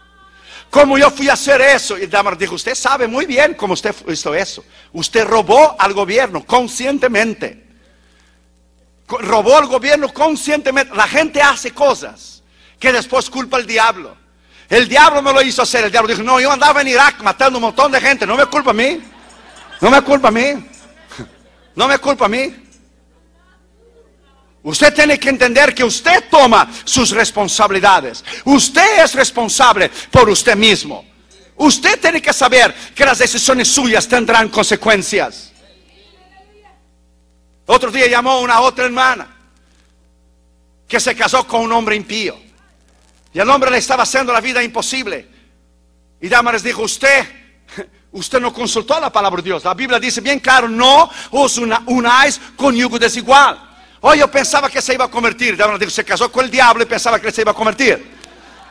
[0.70, 1.96] ¿Cómo yo fui a hacer eso?
[1.98, 4.64] Y Damaris dijo, usted sabe muy bien cómo usted hizo eso.
[4.92, 7.66] Usted robó al gobierno conscientemente.
[9.08, 10.94] Robó al gobierno conscientemente.
[10.94, 12.37] La gente hace cosas
[12.78, 14.16] que después culpa al diablo.
[14.68, 15.84] El diablo no lo hizo hacer.
[15.84, 18.26] El diablo dijo, no, yo andaba en Irak matando un montón de gente.
[18.26, 19.00] No me culpa a mí.
[19.80, 20.42] No me culpa a mí.
[21.74, 22.52] No me culpa a mí.
[24.64, 28.24] Usted tiene que entender que usted toma sus responsabilidades.
[28.44, 31.06] Usted es responsable por usted mismo.
[31.56, 35.52] Usted tiene que saber que las decisiones suyas tendrán consecuencias.
[37.66, 39.36] Otro día llamó una otra hermana
[40.88, 42.47] que se casó con un hombre impío.
[43.38, 45.28] Y el hombre le estaba haciendo la vida imposible.
[46.20, 47.24] Y les dijo, usted,
[48.10, 49.62] usted no consultó la palabra de Dios.
[49.62, 53.56] La Biblia dice bien claro, no os unáis con yugo desigual.
[54.00, 55.56] Hoy yo pensaba que se iba a convertir.
[55.88, 58.10] se casó con el diablo y pensaba que se iba a convertir.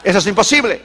[0.03, 0.81] Eso es imposible.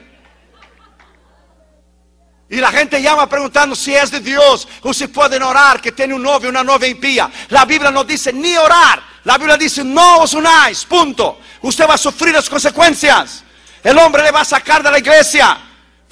[2.51, 6.14] Y la gente llama preguntando si es de Dios o si pueden orar, que tiene
[6.14, 7.29] un novio, una novia impía.
[7.49, 9.03] La Biblia no dice ni orar.
[9.25, 11.40] La Biblia dice no os unáis, punto.
[11.62, 13.42] Usted va a sufrir las consecuencias.
[13.83, 15.59] El hombre le va a sacar de la iglesia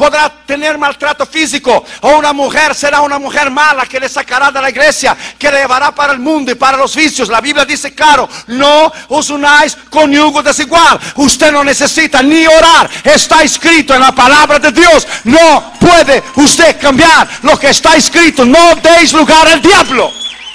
[0.00, 4.58] podrá tener maltrato físico o una mujer será una mujer mala que le sacará de
[4.58, 7.28] la iglesia, que le llevará para el mundo y para los vicios.
[7.28, 10.98] La Biblia dice claro, no os unáis con yugo desigual.
[11.16, 15.06] Usted no necesita ni orar, está escrito en la palabra de Dios.
[15.24, 18.46] No puede usted cambiar lo que está escrito.
[18.46, 20.10] No deis lugar al diablo.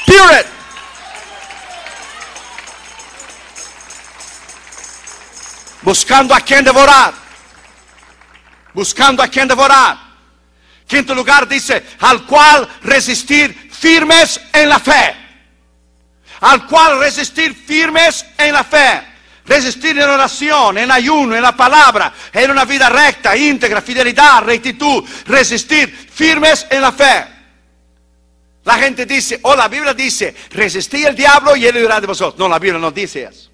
[0.07, 0.54] Period.
[5.85, 7.25] Buscando a quien devorar
[8.75, 9.97] buscando a quien devorar.
[10.85, 15.15] Quinto lugar dice, al cual resistir firmes en la fe.
[16.41, 19.01] Al cual resistir firmes en la fe.
[19.45, 25.03] Resistir en oración, en ayuno, en la palabra, en una vida recta, íntegra, fidelidad, rectitud.
[25.25, 27.25] Resistir firmes en la fe.
[28.63, 32.37] La gente dice, o la Biblia dice, resistí al diablo y él irá de vosotros.
[32.39, 33.51] No, la Biblia no dice eso.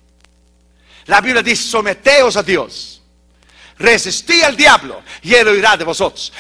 [1.08, 3.02] La Biblia dice, someteos a Dios.
[3.78, 6.32] Resistí al diablo y él huirá de vosotros.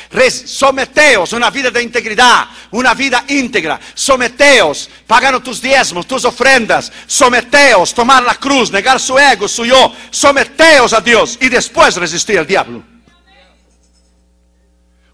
[0.46, 3.80] someteos una vida de integridad, una vida íntegra.
[3.96, 6.92] Someteos, pagando tus diezmos, tus ofrendas.
[7.08, 9.94] Someteos, tomar la cruz, negar su ego, su yo.
[10.12, 12.91] Someteos a Dios y después resistir al diablo.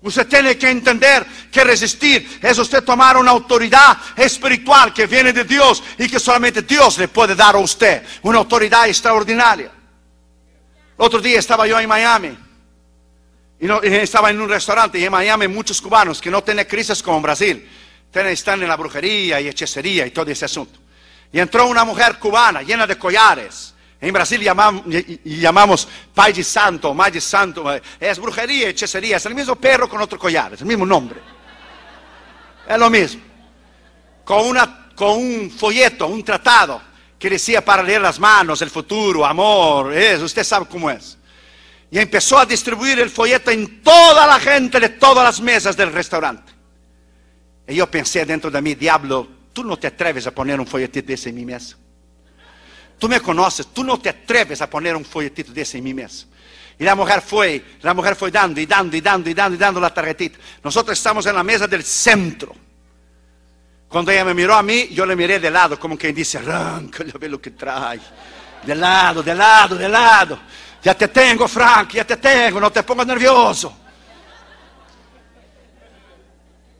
[0.07, 5.43] Usted tiene que entender que resistir es usted tomar una autoridad espiritual que viene de
[5.43, 8.03] Dios y que solamente Dios le puede dar a usted.
[8.21, 9.69] Una autoridad extraordinaria.
[10.95, 12.37] Otro día estaba yo en Miami.
[13.59, 17.17] Y, estaba en un restaurante y en Miami muchos cubanos que no tienen crisis como
[17.17, 17.69] en Brasil.
[18.13, 20.79] están en la brujería y hechicería y todo ese asunto.
[21.33, 23.73] Y entró una mujer cubana llena de collares.
[23.99, 24.41] En Brasil
[25.23, 27.65] llamamos, Pai de Santo, Mai de Santo.
[27.99, 29.17] Es brujería hechicería.
[29.17, 30.53] Es el mismo perro con otro collar.
[30.53, 31.19] Es el mismo nombre.
[32.67, 33.21] Es lo mismo.
[34.23, 34.55] Con,
[34.99, 36.81] un folleto, un tratado
[37.17, 41.17] que decía para leer las manos, el futuro, amor, eso, usted sabe cómo es.
[41.89, 45.91] Y empezó a distribuir el folleto en toda la gente de todas las mesas del
[45.91, 46.51] restaurante.
[47.67, 51.07] Y yo pensé dentro de mí, diablo, tú no te atreves a poner un folletito
[51.07, 51.77] de ese en mi mesa.
[52.97, 55.93] Tú me conoces, tú no te atreves a poner un folletito de ese en mi
[55.93, 56.25] mesa.
[56.79, 59.57] Y la mujer fue, la mujer fue dando y dando y dando y dando y
[59.57, 60.37] dando la tarjetita.
[60.63, 62.55] Nosotros estamos en la mesa del centro.
[63.87, 67.03] Cuando ella me miró a mí, yo le miré de lado, como quien dice, arranca,
[67.19, 67.99] ve lo que trae.
[68.63, 70.39] De lado, de lado, de lado.
[70.83, 73.75] Ya te tengo, Frank, ya te tengo, no te pongas nervioso.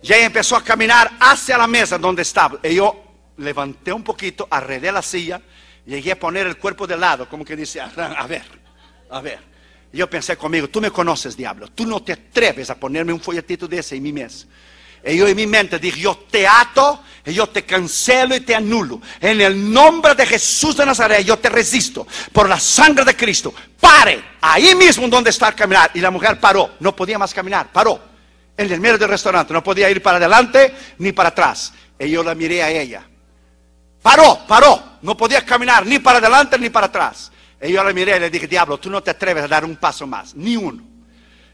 [0.01, 2.60] Y ella empezó a caminar hacia la mesa donde estaba.
[2.63, 3.03] Y yo
[3.38, 5.41] levanté un poquito, arredé la silla,
[5.88, 7.88] llegué a poner el cuerpo de lado, como que dice, a
[8.28, 8.43] ver,
[9.10, 9.39] a ver.
[9.91, 13.67] Yo pensé conmigo, tú me conoces, diablo, tú no te atreves a ponerme un folletito
[13.67, 14.45] de ese en mi mesa.
[15.06, 19.02] Y yo en mi mente dije, yo te ato, yo te cancelo y te anulo.
[19.21, 22.06] En el nombre de Jesús de Nazaret, yo te resisto.
[22.34, 23.54] Por la sangre de Cristo.
[23.80, 25.91] Pare, ahí mismo donde está caminar.
[25.93, 28.02] Y la mujer paró, no podía más caminar, paró.
[28.58, 31.73] En el medio del restaurante, no podía ir para adelante ni para atrás.
[31.97, 33.08] Y yo la miré a ella.
[34.07, 37.29] Paró, paró, no podía caminar ni para adelante ni para atrás.
[37.61, 39.75] Y yo la miré y le dije, diablo, tú no te atreves a dar un
[39.75, 40.81] paso más, ni uno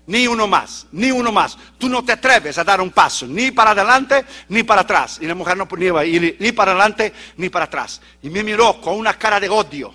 [0.05, 1.57] ni uno más, ni uno más.
[1.79, 5.17] Tú no te atreves a dar un paso, ni para adelante, ni para atrás.
[5.19, 8.01] Y la mujer no podía ir ni para adelante, ni para atrás.
[8.21, 9.91] Y me miró con una cara de odio,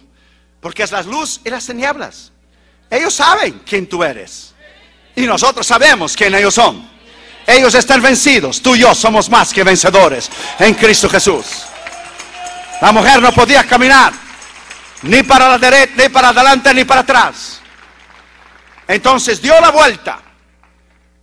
[0.60, 2.32] porque es las luz y las tinieblas.
[2.90, 4.52] Ellos saben quién tú eres.
[5.14, 6.88] Y nosotros sabemos quién ellos son.
[7.46, 8.60] Ellos están vencidos.
[8.60, 11.68] Tú y yo somos más que vencedores en Cristo Jesús.
[12.80, 14.12] La mujer no podía caminar
[15.02, 17.60] ni para la derecha, ni para adelante, ni para atrás.
[18.86, 20.20] Entonces dio la vuelta.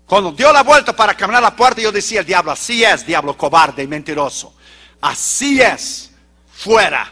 [0.05, 3.05] Cuando dio la vuelta para caminar a la puerta, yo decía, el diablo, así es,
[3.05, 4.55] diablo cobarde y mentiroso.
[5.01, 6.11] Así es,
[6.53, 7.11] fuera.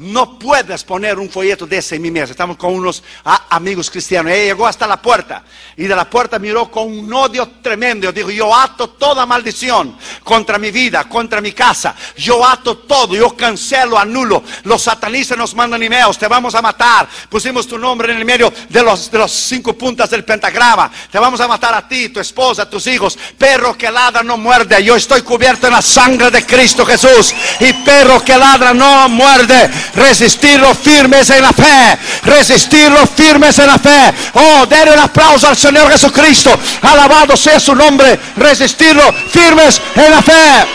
[0.00, 2.30] No puedes poner un folleto de ese en mi mesa.
[2.30, 3.02] Estamos con unos
[3.50, 4.32] amigos cristianos.
[4.32, 5.42] Ella llegó hasta la puerta
[5.76, 8.10] y de la puerta miró con un odio tremendo.
[8.10, 11.94] Dijo, yo ato toda maldición contra mi vida, contra mi casa.
[12.16, 14.42] Yo ato todo, yo cancelo, anulo.
[14.64, 17.06] Los satanistas nos mandan emails, te vamos a matar.
[17.28, 20.90] Pusimos tu nombre en el medio de los, de los cinco puntas del pentagrama.
[21.10, 23.18] Te vamos a matar a ti, tu esposa, tus hijos.
[23.36, 24.82] Perro que ladra no muerde.
[24.82, 27.34] Yo estoy cubierto en la sangre de Cristo Jesús.
[27.60, 33.78] Y perro que ladra no muerde resistirlo firmes en la fe, resistirlo firmes en la
[33.78, 34.14] fe.
[34.34, 36.50] Oh, denle un aplauso al Señor Jesucristo,
[36.82, 40.66] alabado sea su nombre, resistirlo firmes en la fe.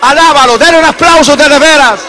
[0.00, 2.00] Alábalo, denle un aplauso de de veras.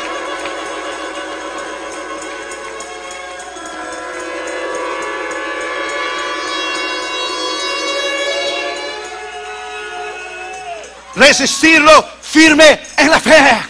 [11.15, 13.61] resistirlo firme en la fe.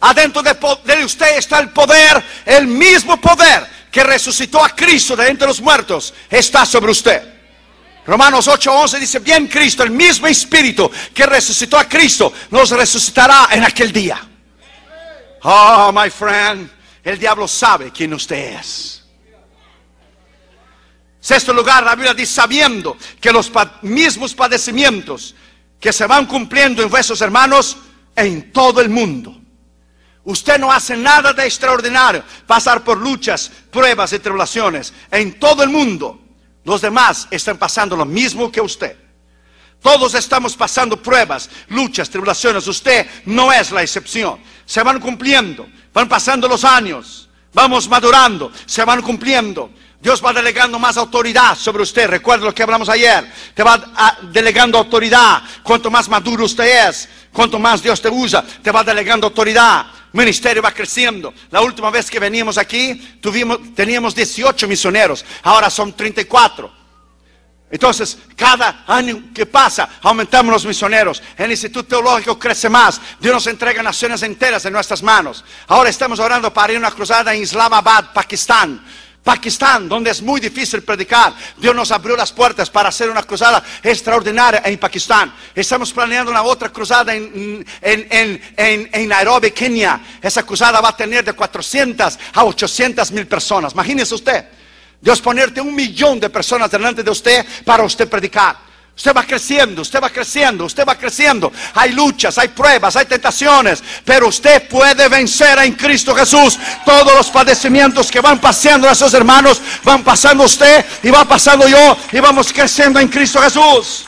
[0.00, 5.46] Adentro de, usted está el poder, el mismo poder que resucitó a Cristo de entre
[5.46, 7.34] los muertos, está sobre usted.
[8.06, 13.64] Romanos 8:11 dice, bien Cristo, el mismo espíritu que resucitó a Cristo, nos resucitará en
[13.64, 14.18] aquel día.
[15.42, 16.70] Oh, my friend,
[17.04, 19.02] el diablo sabe quién usted es.
[21.20, 23.50] Sexto lugar, la Biblia dice, sabiendo que los
[23.82, 25.34] mismos padecimientos
[25.80, 27.76] que se van cumpliendo en vuestros hermanos
[28.14, 29.36] en todo el mundo.
[30.24, 34.92] Usted no hace nada de extraordinario, pasar por luchas, pruebas y tribulaciones.
[35.10, 36.20] En todo el mundo,
[36.64, 38.96] los demás están pasando lo mismo que usted.
[39.80, 42.66] Todos estamos pasando pruebas, luchas, tribulaciones.
[42.66, 44.40] Usted no es la excepción.
[44.64, 49.70] Se van cumpliendo, van pasando los años, vamos madurando, se van cumpliendo.
[50.06, 52.06] Dios va delegando más autoridad sobre usted.
[52.06, 53.28] Recuerda lo que hablamos ayer.
[53.52, 55.42] Te va delegando autoridad.
[55.64, 59.86] Cuanto más maduro usted es, cuanto más Dios te usa, te va delegando autoridad.
[60.12, 61.34] ministerio va creciendo.
[61.50, 65.24] La última vez que veníamos aquí, tuvimos, teníamos 18 misioneros.
[65.42, 66.72] Ahora son 34.
[67.68, 71.20] Entonces, cada año que pasa, aumentamos los misioneros.
[71.36, 73.00] El Instituto Teológico crece más.
[73.18, 75.44] Dios nos entrega naciones enteras en nuestras manos.
[75.66, 78.80] Ahora estamos orando para ir a una cruzada en Islamabad, Pakistán.
[79.26, 81.34] Pakistán, donde es muy difícil predicar.
[81.56, 85.34] Dios nos abrió las puertas para hacer una cruzada extraordinaria en Pakistán.
[85.52, 90.00] Estamos planeando una otra cruzada en, en, Nairobi, Kenia.
[90.22, 93.72] Esa cruzada va a tener de 400 a 800 mil personas.
[93.72, 94.44] Imagínese usted.
[95.00, 98.56] Dios ponerte un millón de personas delante de usted para usted predicar.
[98.96, 101.52] Usted va creciendo, usted va creciendo, usted va creciendo.
[101.74, 107.30] Hay luchas, hay pruebas, hay tentaciones, pero usted puede vencer en Cristo Jesús todos los
[107.30, 112.20] padecimientos que van pasando a sus hermanos, van pasando usted y va pasando yo y
[112.20, 114.06] vamos creciendo en Cristo Jesús.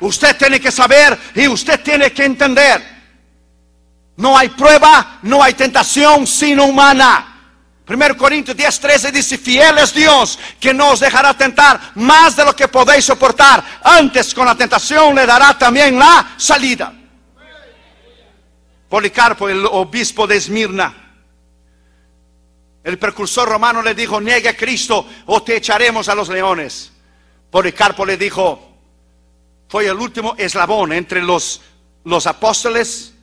[0.00, 2.82] Usted tiene que saber y usted tiene que entender.
[4.16, 7.33] No hay prueba, no hay tentación sino humana.
[7.86, 12.44] 1 Corintios 10, 13 dice, fiel es Dios que no os dejará tentar más de
[12.44, 13.62] lo que podéis soportar.
[13.82, 16.94] Antes con la tentación le dará también la salida.
[18.88, 20.94] Policarpo, el obispo de Esmirna,
[22.82, 26.90] el precursor romano le dijo, niegue a Cristo o te echaremos a los leones.
[27.50, 28.78] Policarpo le dijo,
[29.68, 31.60] fue el último eslabón entre los,
[32.04, 33.14] los apóstoles,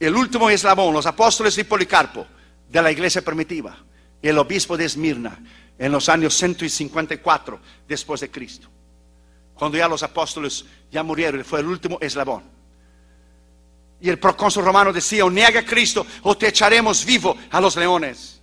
[0.00, 2.26] el último eslabón, los apóstoles y Policarpo
[2.74, 3.76] de la iglesia primitiva,
[4.20, 5.38] el obispo de Esmirna,
[5.78, 8.68] en los años 154 después de Cristo.
[9.54, 12.42] Cuando ya los apóstoles ya murieron, fue el último eslabón.
[14.00, 17.76] Y el procónsul romano decía, o niega a Cristo o te echaremos vivo a los
[17.76, 18.40] leones.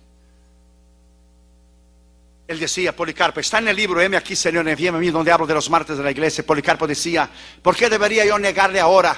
[2.48, 5.46] Él decía, Policarpo, está en el libro, M aquí, Señor, envíame a mí donde hablo
[5.46, 6.44] de los martes de la iglesia.
[6.44, 7.28] Policarpo decía,
[7.60, 9.14] ¿por qué debería yo negarle ahora?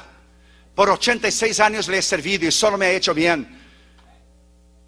[0.75, 3.64] Por 86 años le he servido y solo me ha hecho bien.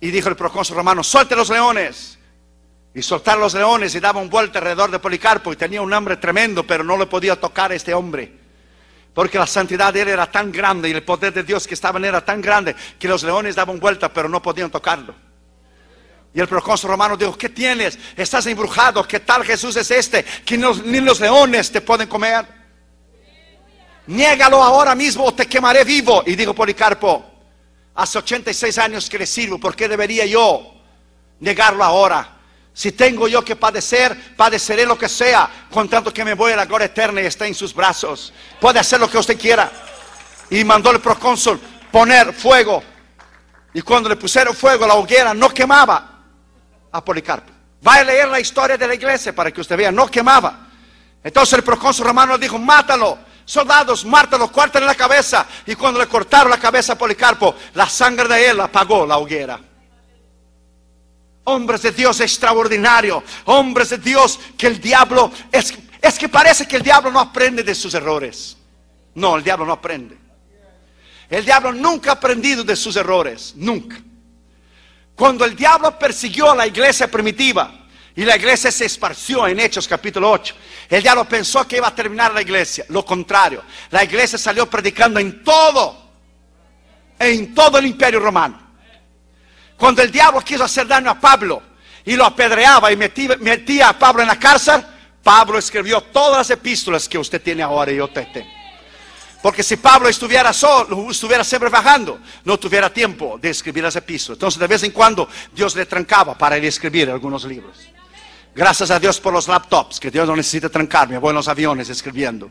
[0.00, 2.18] Y dijo el procónsul romano, suelte los leones.
[2.94, 6.16] Y soltar los leones y daba un vuelta alrededor de Policarpo y tenía un hambre
[6.16, 8.32] tremendo, pero no le podía tocar a este hombre.
[9.12, 11.98] Porque la santidad de él era tan grande y el poder de Dios que estaba
[11.98, 15.14] en él era tan grande que los leones daban vuelta, pero no podían tocarlo.
[16.32, 17.98] Y el procónsul romano dijo, ¿qué tienes?
[18.14, 20.22] Estás embrujado, ¿qué tal Jesús es este?
[20.44, 22.46] Que ni los leones te pueden comer.
[24.06, 26.22] Niégalo ahora mismo o te quemaré vivo.
[26.26, 27.35] Y dijo Policarpo,
[27.96, 30.74] hace 86 años que le sirvo, ¿por qué debería yo
[31.40, 32.34] negarlo ahora?
[32.72, 36.56] Si tengo yo que padecer, padeceré lo que sea, con tanto que me voy a
[36.56, 38.34] la gloria eterna y está en sus brazos.
[38.60, 39.72] Puede hacer lo que usted quiera.
[40.50, 41.58] Y mandó el procónsul
[41.90, 42.82] poner fuego.
[43.72, 46.22] Y cuando le pusieron fuego, la hoguera no quemaba
[46.92, 47.50] a Policarpo.
[47.80, 50.68] Vaya a leer la historia de la iglesia para que usted vea, no quemaba.
[51.24, 53.18] Entonces el procónsul romano dijo, mátalo.
[53.46, 55.46] Soldados, mátalo, en la cabeza.
[55.66, 59.58] Y cuando le cortaron la cabeza a Policarpo, la sangre de él apagó la hoguera.
[61.44, 63.22] Hombres de Dios extraordinario.
[63.44, 65.30] Hombres de Dios que el diablo...
[65.52, 65.72] Es,
[66.02, 68.56] es que parece que el diablo no aprende de sus errores.
[69.14, 70.18] No, el diablo no aprende.
[71.30, 73.52] El diablo nunca ha aprendido de sus errores.
[73.54, 73.96] Nunca.
[75.14, 77.85] Cuando el diablo persiguió a la iglesia primitiva
[78.16, 80.54] y la iglesia se esparció en Hechos capítulo 8,
[80.88, 82.86] el diablo pensó que iba a terminar la iglesia.
[82.88, 86.02] Lo contrario, la iglesia salió predicando en todo,
[87.18, 88.58] en todo el imperio romano.
[89.76, 91.62] Cuando el diablo quiso hacer daño a Pablo
[92.06, 94.82] y lo apedreaba y metía, a Pablo en la cárcel,
[95.22, 98.48] Pablo escribió todas las epístolas que usted tiene ahora y yo te tengo.
[99.42, 104.36] Porque si Pablo estuviera solo, estuviera siempre bajando, no tuviera tiempo de escribir las epístolas.
[104.36, 107.95] Entonces de vez en cuando Dios le trancaba para a escribir algunos libros.
[108.56, 111.90] Gracias a Dios por los laptops, que Dios no necesita trancarme, voy en los aviones
[111.90, 112.50] escribiendo.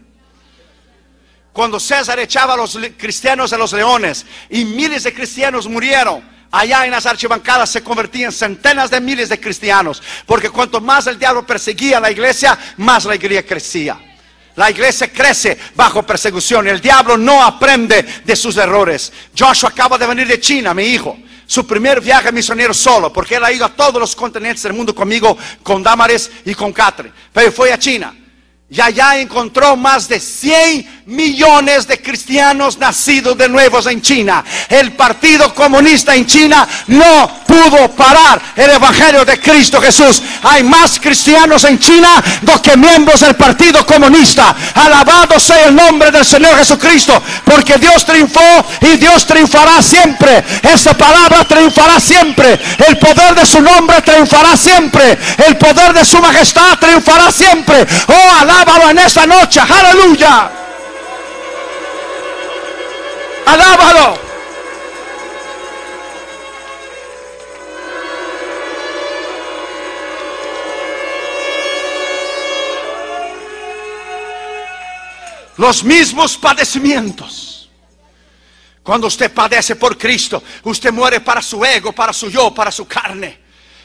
[1.51, 6.85] Cuando César echaba a los cristianos a los leones y miles de cristianos murieron, allá
[6.85, 11.43] en las archibancadas se convertían centenas de miles de cristianos, porque cuanto más el diablo
[11.43, 13.97] perseguía a la iglesia, más la iglesia crecía.
[14.57, 16.67] La iglesia crece bajo persecución.
[16.67, 19.11] El diablo no aprende de sus errores.
[19.35, 21.17] Joshua acaba de venir de China, mi hijo.
[21.47, 24.95] Su primer viaje misionero solo, porque él ha ido a todos los continentes del mundo
[24.95, 27.13] conmigo, con Damares y con Catherine.
[27.31, 28.13] Pero fue a China.
[28.67, 34.43] Y allá encontró más de 100 millones de cristianos nacidos de nuevos en China.
[34.67, 40.21] El Partido Comunista en China no pudo parar el Evangelio de Cristo Jesús.
[40.41, 42.09] Hay más cristianos en China
[42.41, 44.55] do que miembros del Partido Comunista.
[44.73, 50.43] Alabado sea el nombre del Señor Jesucristo, porque Dios triunfó y Dios triunfará siempre.
[50.63, 52.59] Esa palabra triunfará siempre.
[52.87, 55.17] El poder de su nombre triunfará siempre.
[55.45, 57.85] El poder de su majestad triunfará siempre.
[58.07, 59.59] Oh, alábalo en esta noche.
[59.59, 60.51] Aleluya.
[63.45, 64.25] Alábalo.
[75.57, 77.69] Los mismos padecimientos.
[78.83, 82.85] Cuando usted padece por Cristo, usted muere para su ego, para su yo, para su
[82.85, 83.39] carne.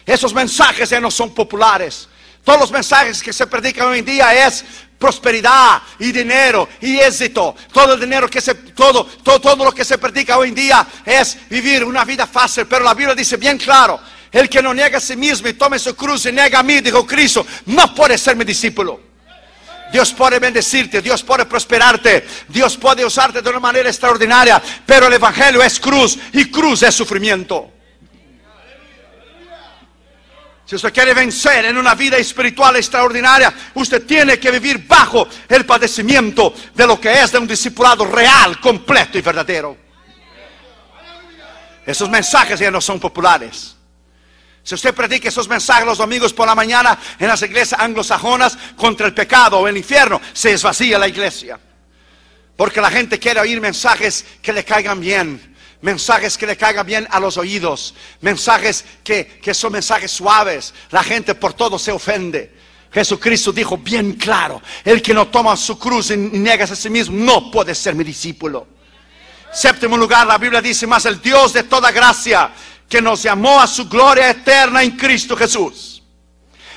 [0.05, 2.10] Esos mensajes ya no son populares.
[2.45, 4.65] Todos los mensajes que se predican hoy en día es
[4.99, 7.55] prosperidad y dinero y éxito.
[7.73, 10.87] Todo el dinero que se, todo, todo, todo lo que se predica hoy en día
[11.05, 12.67] es vivir una vida fácil.
[12.67, 15.79] Pero la Biblia dice bien claro, el que no niega a sí mismo y tome
[15.79, 19.11] su cruz y niega a mí, dijo Cristo, no puede ser mi discípulo.
[19.91, 25.15] Dios puede bendecirte, Dios puede prosperarte, Dios puede usarte de una manera extraordinaria, pero el
[25.15, 27.73] Evangelio es cruz y cruz es sufrimiento.
[30.71, 35.67] Si usted quiere vencer en una vida espiritual extraordinaria, usted tiene que vivir bajo el
[35.67, 39.77] padecimiento de lo que es de un discipulado real, completo y verdadero.
[41.85, 43.75] Esos mensajes ya no son populares.
[44.63, 49.09] Si usted predica esos mensajes los domingos por la mañana en las iglesias anglosajonas contra
[49.09, 51.59] el pecado o el infierno, se desvacía la iglesia.
[52.57, 55.50] Porque la gente quiere oír mensajes que le caigan bien
[55.83, 60.75] mensajes que le caigan bien a los oídos, mensajes que, son mensajes suaves.
[60.91, 62.55] La gente por todo se ofende.
[62.93, 67.17] Jesucristo dijo bien claro, el que no toma su cruz y niega a sí mismo
[67.17, 68.67] no puede ser mi discípulo.
[69.53, 72.51] Séptimo lugar, la Biblia dice más, el Dios de toda gracia,
[72.89, 76.03] que nos llamó a su gloria eterna en Cristo Jesús.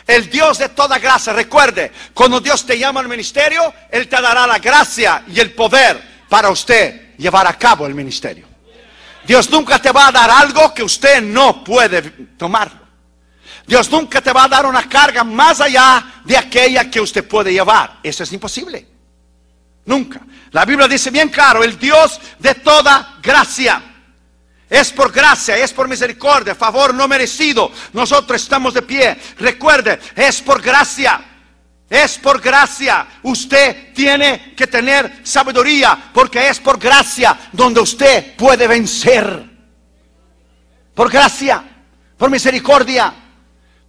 [0.06, 4.46] El Dios de toda gracia, recuerde, cuando Dios te llama al ministerio, Él te dará
[4.46, 8.53] la gracia y el poder para usted llevar a cabo el ministerio.
[9.26, 12.02] Dios nunca te va a dar algo que usted no puede
[12.38, 12.84] tomar.
[13.66, 17.54] Dios nunca te va a dar una carga más allá de aquella que usted puede
[17.54, 18.00] llevar.
[18.04, 18.86] Eso es imposible.
[19.86, 20.22] Nunca.
[20.52, 23.82] La Biblia dice bien claro, el Dios de toda gracia.
[24.70, 27.72] Es por gracia, es por misericordia, favor no merecido.
[27.94, 29.18] Nosotros estamos de pie.
[29.38, 31.33] Recuerde, es por gracia.
[31.90, 33.08] Es por gracia.
[33.24, 39.44] Usted tiene que tener sabiduría porque es por gracia donde usted puede vencer.
[40.94, 41.64] Por gracia,
[42.18, 43.14] por misericordia.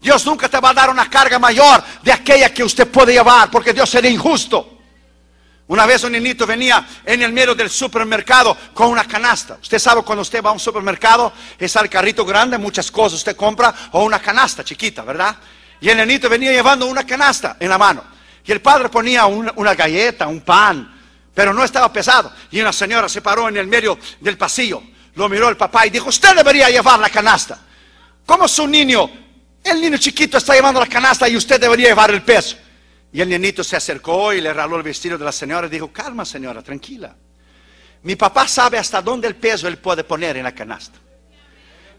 [0.00, 3.50] Dios nunca te va a dar una carga mayor de aquella que usted puede llevar
[3.50, 4.74] porque Dios sería injusto.
[5.66, 9.58] Una vez un niñito venía en el medio del supermercado con una canasta.
[9.62, 13.34] Usted sabe cuando usted va a un supermercado, es al carrito grande, muchas cosas usted
[13.34, 15.36] compra, o una canasta chiquita, ¿verdad?
[15.80, 18.04] Y el niñito venía llevando una canasta en la mano.
[18.44, 20.94] Y el padre ponía una galleta, un pan,
[21.34, 22.32] pero no estaba pesado.
[22.50, 24.82] Y una señora se paró en el medio del pasillo,
[25.14, 27.58] lo miró el papá y dijo, usted debería llevar la canasta.
[28.26, 29.10] ¿Cómo su niño,
[29.62, 32.56] el niño chiquito está llevando la canasta y usted debería llevar el peso?
[33.12, 35.92] Y el niñito se acercó y le raló el vestido de la señora y dijo,
[35.92, 37.14] calma señora, tranquila.
[38.02, 40.98] Mi papá sabe hasta dónde el peso él puede poner en la canasta.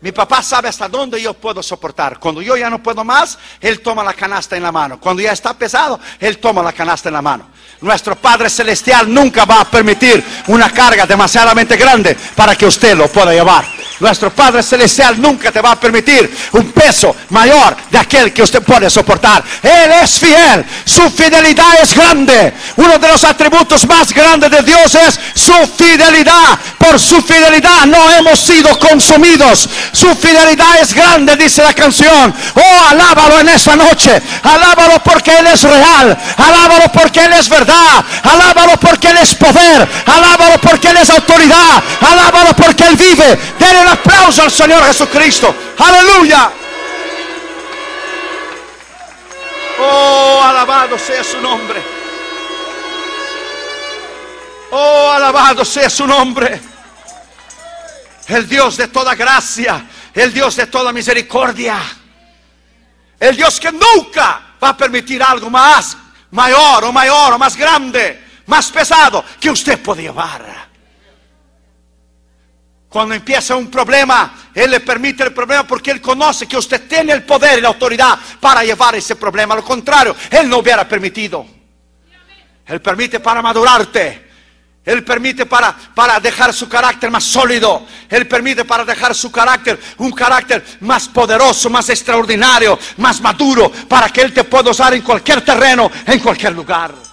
[0.05, 2.19] Mi papá sabe hasta dónde yo puedo soportar.
[2.19, 4.99] Cuando yo ya no puedo más, Él toma la canasta en la mano.
[4.99, 7.47] Cuando ya está pesado, Él toma la canasta en la mano.
[7.81, 13.07] Nuestro Padre Celestial nunca va a permitir una carga demasiadamente grande para que usted lo
[13.07, 13.65] pueda llevar.
[13.99, 18.61] Nuestro Padre Celestial nunca te va a permitir un peso mayor de aquel que usted
[18.61, 19.43] puede soportar.
[19.61, 22.53] Él es fiel, su fidelidad es grande.
[22.75, 26.59] Uno de los atributos más grandes de Dios es su fidelidad.
[26.77, 29.69] Por su fidelidad no hemos sido consumidos.
[29.93, 32.33] Su fidelidad es grande, dice la canción.
[32.55, 34.21] Oh, alábalo en esta noche.
[34.43, 36.17] Alábalo porque Él es real.
[36.37, 38.03] Alábalo porque Él es verdad.
[38.23, 39.87] Alábalo porque Él es poder.
[40.05, 41.81] Alábalo porque Él es autoridad.
[42.01, 43.39] Alábalo porque Él vive
[43.87, 45.53] aplauso al Señor Jesucristo.
[45.77, 46.51] Aleluya.
[49.79, 51.81] Oh, alabado sea su nombre.
[54.71, 56.59] Oh, alabado sea su nombre.
[58.27, 61.79] El Dios de toda gracia, el Dios de toda misericordia.
[63.19, 65.95] El Dios que nunca va a permitir algo más
[66.31, 70.74] mayor o mayor o más grande, más pesado que usted puede llevar.
[72.95, 77.11] Cuando empieza un problema, Él le permite el problema porque Él conoce que usted tiene
[77.11, 79.53] el poder y la autoridad para llevar ese problema.
[79.53, 81.45] Al contrario, Él no hubiera permitido.
[82.65, 84.29] Él permite para madurarte.
[84.85, 87.85] Él permite para, para dejar su carácter más sólido.
[88.07, 94.07] Él permite para dejar su carácter, un carácter más poderoso, más extraordinario, más maduro, para
[94.07, 97.04] que Él te pueda usar en cualquier terreno, en cualquier lugar.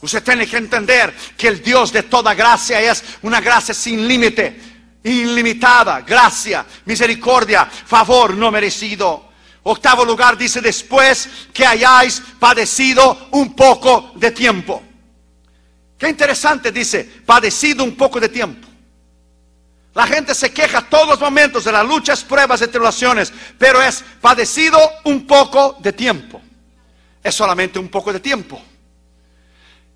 [0.00, 4.60] Usted tiene que entender que el Dios de toda gracia es una gracia sin límite,
[5.02, 9.28] ilimitada, gracia, misericordia, favor no merecido.
[9.64, 14.82] Octavo lugar dice después que hayáis padecido un poco de tiempo.
[15.98, 18.68] Qué interesante dice, padecido un poco de tiempo.
[19.94, 24.04] La gente se queja todos los momentos de las luchas, pruebas y tribulaciones, pero es
[24.20, 26.40] padecido un poco de tiempo.
[27.20, 28.62] Es solamente un poco de tiempo.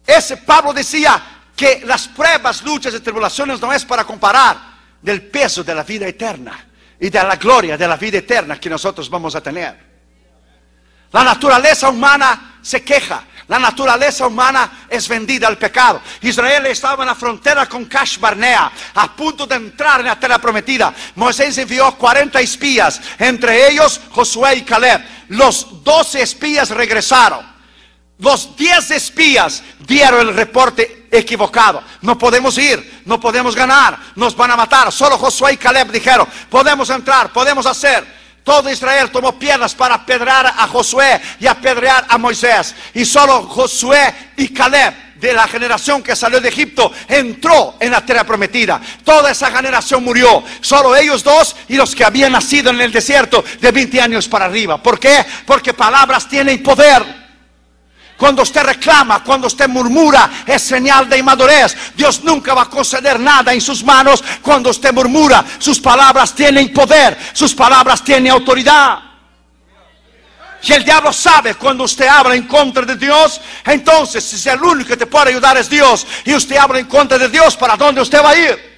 [0.07, 1.23] Ese Pablo decía
[1.57, 4.57] que las pruebas, luchas y tribulaciones no es para comparar
[5.01, 6.67] del peso de la vida eterna
[6.99, 9.93] y de la gloria de la vida eterna que nosotros vamos a tener.
[11.13, 13.25] La naturaleza humana se queja.
[13.49, 16.01] La naturaleza humana es vendida al pecado.
[16.23, 20.39] Israel estaba en la frontera con Cash Barnea, a punto de entrar en la tierra
[20.39, 20.95] prometida.
[21.17, 25.05] Moisés envió 40 espías, entre ellos Josué y Caleb.
[25.29, 27.53] Los 12 espías regresaron.
[28.23, 31.83] Los diez espías dieron el reporte equivocado.
[32.03, 34.93] No podemos ir, no podemos ganar, nos van a matar.
[34.93, 38.23] Solo Josué y Caleb dijeron, podemos entrar, podemos hacer.
[38.45, 42.77] Todo Israel tomó piedras para apedrear a Josué y apedrear a Moisés.
[42.95, 48.07] Y solo Josué y Caleb de la generación que salió de Egipto entró en la
[48.07, 48.81] tierra prometida.
[49.05, 50.45] Toda esa generación murió.
[50.61, 54.45] Solo ellos dos y los que habían nacido en el desierto de 20 años para
[54.45, 54.81] arriba.
[54.81, 55.25] ¿Por qué?
[55.45, 57.22] Porque palabras tienen poder.
[58.23, 61.77] Cuando usted reclama, cuando usted murmura, es señal de inmadurez.
[61.97, 65.45] Dios nunca va a conceder nada en sus manos cuando usted murmura.
[65.59, 69.01] Sus palabras tienen poder, sus palabras tienen autoridad.
[70.63, 74.91] Y el diablo sabe cuando usted habla en contra de Dios, entonces si el único
[74.91, 78.03] que te puede ayudar es Dios y usted habla en contra de Dios, ¿para dónde
[78.03, 78.72] usted va a ir?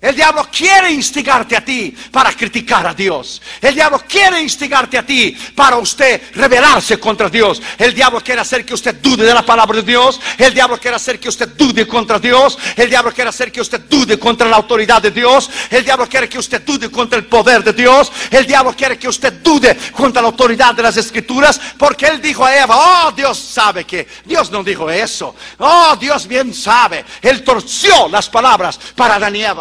[0.00, 3.42] El diablo quiere instigarte a ti para criticar a Dios.
[3.60, 7.60] El diablo quiere instigarte a ti para usted rebelarse contra Dios.
[7.76, 10.20] El diablo quiere hacer que usted dude de la palabra de Dios.
[10.38, 12.56] El diablo quiere hacer que usted dude contra Dios.
[12.76, 15.50] El diablo quiere hacer que usted dude contra la autoridad de Dios.
[15.68, 18.12] El diablo quiere que usted dude contra el poder de Dios.
[18.30, 21.60] El diablo quiere que usted dude contra la autoridad de las escrituras.
[21.76, 25.34] Porque él dijo a Eva, oh Dios sabe que Dios no dijo eso.
[25.58, 27.04] Oh Dios bien sabe.
[27.20, 29.56] Él torció las palabras para Daniel.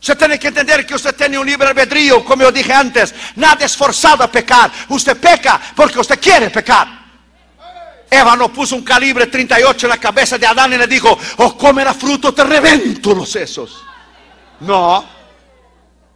[0.00, 3.14] Usted tiene que entender que usted tiene un libre albedrío, como yo dije antes.
[3.36, 4.70] Nada es forzado a pecar.
[4.88, 6.98] Usted peca porque usted quiere pecar.
[8.10, 11.44] Eva no puso un calibre 38 en la cabeza de Adán y le dijo, o
[11.44, 13.84] oh, comerá fruto, te revento los sesos.
[14.60, 15.04] No,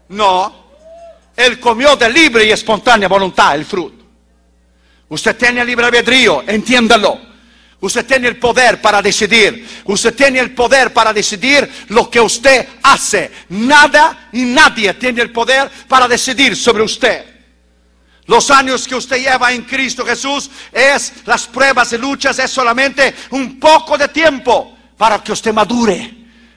[0.08, 0.62] no.
[1.36, 4.04] Él comió de libre y espontánea voluntad el fruto.
[5.08, 7.31] Usted tiene libre albedrío, entiéndalo.
[7.82, 9.68] Usted tiene el poder para decidir.
[9.84, 13.28] Usted tiene el poder para decidir lo que usted hace.
[13.48, 17.26] Nada y nadie tiene el poder para decidir sobre usted.
[18.26, 23.16] Los años que usted lleva en Cristo Jesús es las pruebas y luchas, es solamente
[23.30, 26.08] un poco de tiempo para que usted madure,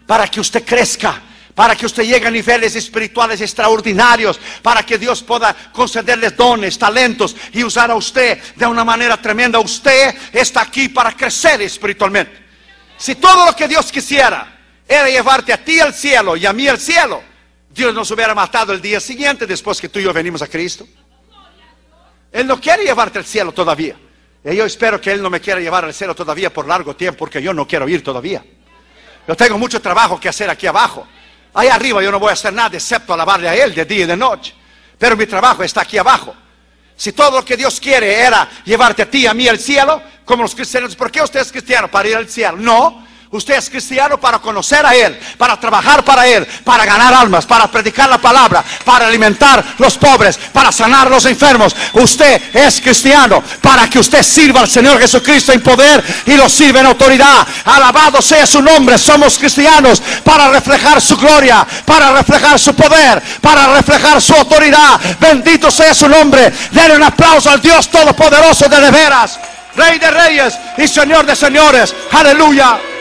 [0.05, 1.19] para que usted crezca,
[1.55, 7.35] para que usted llegue a niveles espirituales extraordinarios, para que Dios pueda concederles dones, talentos
[7.53, 9.57] y usar a usted de una manera tremenda.
[9.59, 12.43] Usted está aquí para crecer espiritualmente.
[12.97, 16.67] Si todo lo que Dios quisiera era llevarte a ti al cielo y a mí
[16.67, 17.23] al cielo,
[17.69, 20.85] Dios nos hubiera matado el día siguiente después que tú y yo venimos a Cristo.
[22.31, 23.95] Él no quiere llevarte al cielo todavía.
[24.43, 27.19] Y yo espero que Él no me quiera llevar al cielo todavía por largo tiempo,
[27.19, 28.43] porque yo no quiero ir todavía.
[29.27, 31.07] Yo tengo mucho trabajo que hacer aquí abajo.
[31.55, 34.07] Ahí arriba yo no voy a hacer nada excepto alabarle a Él de día y
[34.07, 34.53] de noche.
[34.99, 36.35] Pero mi trabajo está aquí abajo.
[36.97, 40.01] Si todo lo que Dios quiere era llevarte a ti y a mí al cielo,
[40.25, 41.89] como los cristianos, ¿por qué usted es cristiano?
[41.89, 42.57] Para ir al cielo.
[42.57, 47.45] No, Usted es cristiano para conocer a Él, para trabajar para Él, para ganar almas,
[47.45, 51.75] para predicar la palabra, para alimentar los pobres, para sanar los enfermos.
[51.91, 56.79] Usted es cristiano para que usted sirva al Señor Jesucristo en poder y lo sirva
[56.79, 57.45] en autoridad.
[57.65, 58.97] Alabado sea su nombre.
[58.97, 64.97] Somos cristianos para reflejar su gloria, para reflejar su poder, para reflejar su autoridad.
[65.19, 66.53] Bendito sea su nombre.
[66.71, 69.37] Denle un aplauso al Dios Todopoderoso de de veras.
[69.75, 71.93] Rey de reyes y Señor de señores.
[72.13, 72.94] Aleluya.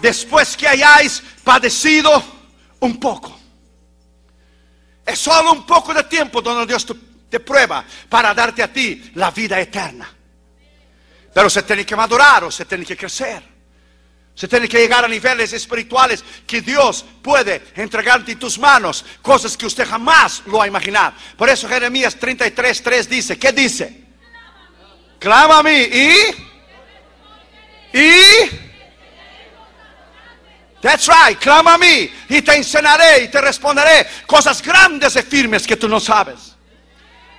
[0.00, 2.22] Después que hayáis padecido
[2.80, 3.38] un poco.
[5.04, 6.86] Es solo un poco de tiempo donde Dios
[7.30, 10.10] te, prueba para darte a ti la vida eterna.
[11.32, 13.42] Pero se tiene que madurar o se tiene que crecer.
[14.34, 19.56] Se tiene que llegar a niveles espirituales que Dios puede entregarte en tus manos, cosas
[19.56, 21.14] que usted jamás lo ha imaginado.
[21.36, 24.04] Por eso Jeremías 33, 3 dice, ¿qué dice?
[25.18, 26.12] Clama a mí y...
[27.98, 28.67] Y...
[30.80, 35.66] That's right, clama a mí y te enseñaré y te responderé cosas grandes y firmes
[35.66, 36.54] que tú no sabes.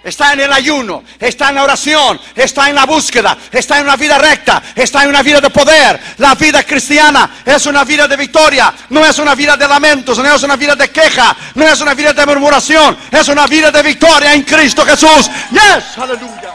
[0.04, 3.98] Está en el ayuno, está en la oración, está en la búsqueda, está en una
[3.98, 6.00] vida recta, está en una vida de poder.
[6.18, 10.34] La vida cristiana es una vida de victoria, no es una vida de lamentos, no
[10.34, 13.84] es una vida de queja, no es una vida de murmuración, es una vida de
[13.84, 15.30] victoria en Cristo Jesús.
[15.52, 16.54] Yes, aleluya.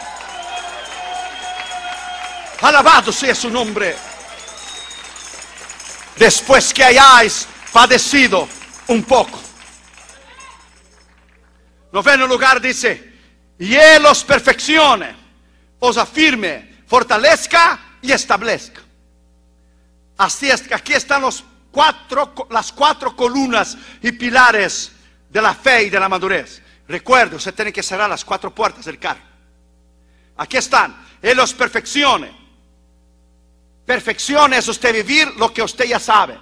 [2.63, 4.14] Alabado sea su nombre
[6.17, 8.49] después que hayáis padecido
[8.89, 9.41] un poco.
[11.93, 13.13] Noveno lugar dice,
[13.59, 15.15] y Él os perfeccione,
[15.79, 18.81] os afirme, fortalezca y establezca.
[20.17, 24.93] Así es que aquí están los cuatro, las cuatro columnas y pilares
[25.29, 26.63] de la fe y de la madurez.
[26.87, 29.23] Recuerde, usted tiene que cerrar las cuatro puertas del carro.
[30.37, 31.05] Aquí están.
[31.23, 32.44] Él os perfeccione,
[33.85, 36.39] Perfección es usted vivir lo que usted ya sabe.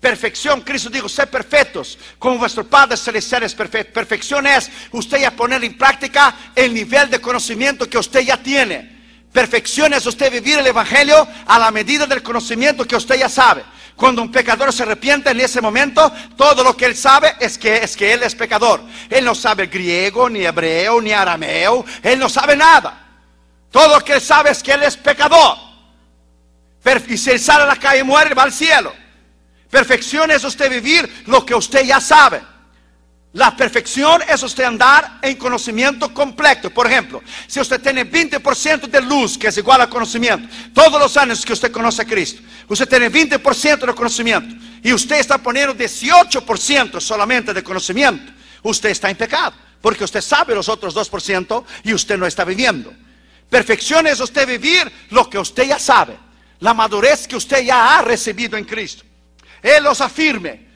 [0.00, 3.92] Perfección, Cristo dijo, sé perfectos, como vuestro Padre Celestial es perfecto.
[3.92, 8.94] Perfección es usted ya poner en práctica el nivel de conocimiento que usted ya tiene.
[9.32, 13.64] Perfección es usted vivir el Evangelio a la medida del conocimiento que usted ya sabe.
[13.96, 17.78] Cuando un pecador se arrepiente en ese momento, todo lo que él sabe es que,
[17.78, 18.82] es que él es pecador.
[19.08, 21.84] Él no sabe griego, ni hebreo, ni arameo.
[22.02, 23.06] Él no sabe nada.
[23.70, 25.65] Todo lo que él sabe es que él es pecador.
[27.08, 28.92] Y si sale a la calle y muere, va al cielo.
[29.68, 32.40] Perfección es usted vivir lo que usted ya sabe.
[33.32, 36.70] La perfección es usted andar en conocimiento completo.
[36.70, 41.16] Por ejemplo, si usted tiene 20% de luz, que es igual a conocimiento, todos los
[41.16, 45.74] años que usted conoce a Cristo, usted tiene 20% de conocimiento y usted está poniendo
[45.74, 48.32] 18% solamente de conocimiento,
[48.62, 52.94] usted está en pecado, porque usted sabe los otros 2% y usted no está viviendo.
[53.50, 56.25] Perfección es usted vivir lo que usted ya sabe
[56.60, 59.04] la madurez que usted ya ha recibido en Cristo.
[59.62, 60.66] Él los afirme.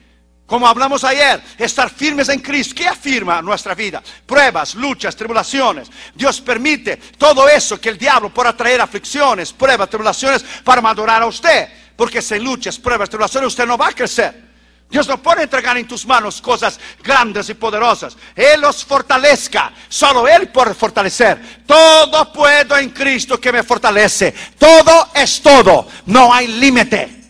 [0.46, 2.74] Como hablamos ayer, estar firmes en Cristo.
[2.76, 4.02] ¿Qué afirma nuestra vida?
[4.26, 5.88] Pruebas, luchas, tribulaciones.
[6.12, 11.26] Dios permite todo eso que el diablo por traer aflicciones, pruebas, tribulaciones para madurar a
[11.26, 11.68] usted.
[11.94, 14.49] Porque sin luchas, pruebas, tribulaciones usted no va a crecer.
[14.90, 18.16] Dios no puede entregar en tus manos cosas grandes y poderosas.
[18.34, 19.72] Él los fortalezca.
[19.88, 21.62] Solo Él puede fortalecer.
[21.64, 24.34] Todo puedo en Cristo que me fortalece.
[24.58, 25.86] Todo es todo.
[26.06, 27.20] No hay límite.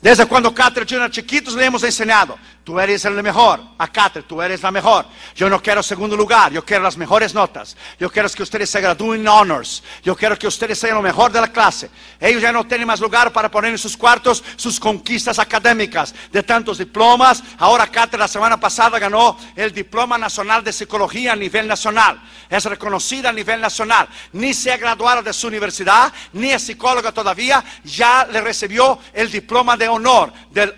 [0.00, 2.38] Desde cuando Catherine chiquitos le hemos enseñado.
[2.64, 3.60] Tú eres el mejor.
[3.78, 5.06] Acate, tú eres la mejor.
[5.34, 7.76] Yo no quiero segundo lugar, yo quiero las mejores notas.
[7.98, 9.82] Yo quiero que ustedes se gradúen honors.
[10.02, 11.90] Yo quiero que ustedes sean lo mejor de la clase.
[12.20, 16.42] Ellos ya no tienen más lugar para poner en sus cuartos sus conquistas académicas de
[16.42, 17.42] tantos diplomas.
[17.58, 22.22] Ahora Acate la semana pasada ganó el Diploma Nacional de Psicología a nivel nacional.
[22.48, 24.08] Es reconocida a nivel nacional.
[24.32, 27.64] Ni se ha graduado de su universidad, ni es psicóloga todavía.
[27.84, 30.74] Ya le recibió el diploma de honor del,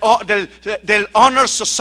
[0.83, 1.74] del Honor Society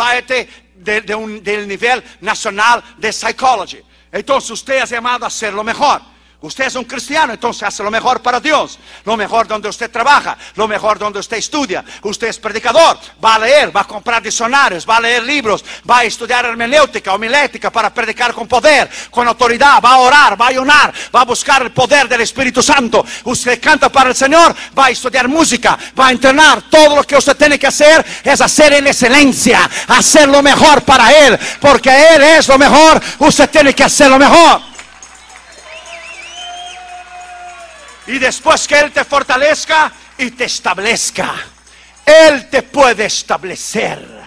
[0.75, 3.81] del nivel nacional de Psychology.
[4.11, 6.12] Entonces usted es llamado a hacer lo mejor.
[6.43, 10.37] Usted es un cristiano, entonces hace lo mejor para Dios, lo mejor donde usted trabaja,
[10.55, 11.85] lo mejor donde usted estudia.
[12.01, 15.99] Usted es predicador, va a leer, va a comprar diccionarios, va a leer libros, va
[15.99, 20.49] a estudiar hermenéutica, homilética para predicar con poder, con autoridad, va a orar, va a
[20.49, 23.05] ayunar, va a buscar el poder del Espíritu Santo.
[23.23, 26.63] Usted canta para el Señor, va a estudiar música, va a entrenar.
[26.63, 31.09] Todo lo que usted tiene que hacer es hacer en excelencia, hacer lo mejor para
[31.09, 33.01] Él, porque Él es lo mejor.
[33.19, 34.72] Usted tiene que hacer lo mejor.
[38.07, 41.33] Y después que Él te fortalezca y te establezca,
[42.05, 44.23] Él te puede establecer.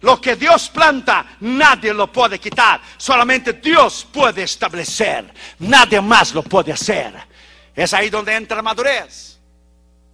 [0.00, 2.80] Lo que Dios planta, nadie lo puede quitar.
[2.98, 5.32] Solamente Dios puede establecer.
[5.60, 7.14] Nadie más lo puede hacer.
[7.74, 9.38] Es ahí donde entra la madurez.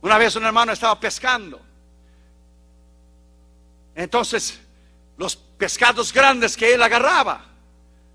[0.03, 1.61] Una vez un hermano estaba pescando.
[3.97, 4.61] Entonces,
[5.17, 7.45] los pescados grandes que él agarraba,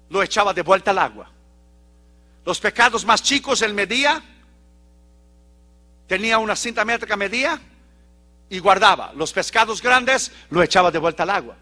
[0.09, 1.29] lo echaba de vuelta al agua.
[2.45, 4.23] Los pecados más chicos él medía
[6.07, 7.59] tenía una cinta métrica, medía
[8.49, 9.13] y guardaba.
[9.15, 11.57] Los pescados grandes lo echaba de vuelta al agua.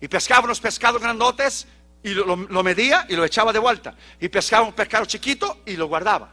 [0.00, 1.66] Y pescaba unos pescados grandotes
[2.02, 3.94] y lo, medía y lo echaba de vuelta.
[4.20, 6.30] Y pescaba un pescado chiquito y lo guardaba.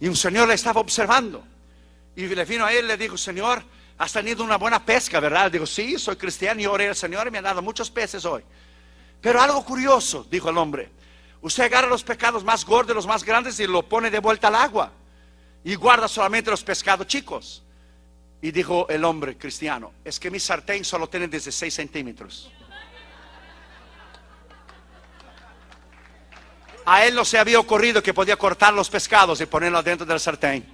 [0.00, 1.44] Y un señor le estaba observando.
[2.14, 3.62] Y le vino a él y le dijo, Señor,
[3.98, 5.50] has tenido una buena pesca, ¿verdad?
[5.50, 8.42] Digo, sí, soy cristiano y oré al Señor y me ha dado muchos peces hoy.
[9.20, 10.90] Pero algo curioso, dijo el hombre.
[11.40, 14.56] Usted agarra los pecados más gordos, los más grandes y lo pone de vuelta al
[14.56, 14.92] agua
[15.64, 17.62] y guarda solamente los pescados chicos.
[18.40, 22.50] Y dijo el hombre cristiano, es que mi sartén solo tiene 16 centímetros.
[26.84, 30.18] A él no se había ocurrido que podía cortar los pescados y ponerlos dentro del
[30.18, 30.66] sartén.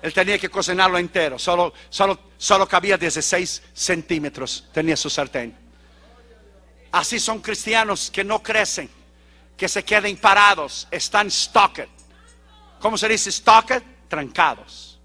[0.00, 1.38] Él tenía que cocinarlo entero.
[1.38, 4.64] Solo, solo, solo cabía 16 centímetros.
[4.72, 5.54] Tenía su sartén.
[6.90, 8.88] Así son cristianos que no crecen,
[9.56, 11.88] que se queden parados, están stocked.
[12.80, 13.82] ¿Cómo se dice stocked?
[14.12, 14.98] Trancados.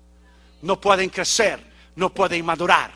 [0.62, 1.64] No pueden crecer,
[1.95, 2.91] no pueden madurar.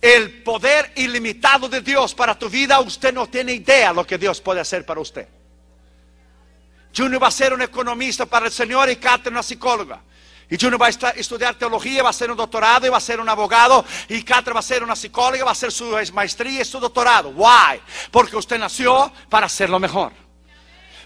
[0.00, 4.40] El poder ilimitado de Dios para tu vida, usted no tiene idea lo que Dios
[4.40, 5.28] puede hacer para usted.
[6.96, 10.00] Junior va a ser un economista para el Señor y Catherine una psicóloga.
[10.50, 13.20] Y Junior va a estudiar teología, va a ser un doctorado y va a ser
[13.20, 13.84] un abogado.
[14.08, 17.28] Y Catherine va a ser una psicóloga, va a hacer su maestría y su doctorado.
[17.28, 17.80] Why?
[18.10, 20.10] Porque usted nació para ser lo mejor.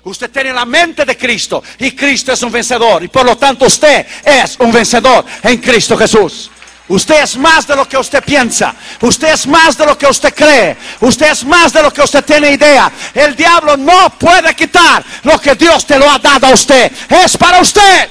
[0.05, 3.03] Usted tiene la mente de Cristo y Cristo es un vencedor.
[3.03, 6.51] Y por lo tanto usted es un vencedor en Cristo Jesús.
[6.87, 8.75] Usted es más de lo que usted piensa.
[9.01, 10.77] Usted es más de lo que usted cree.
[11.01, 12.93] Usted es más de lo que usted tiene idea.
[13.15, 16.93] El diablo no puede quitar lo que Dios te lo ha dado a usted.
[17.09, 18.11] Es para usted.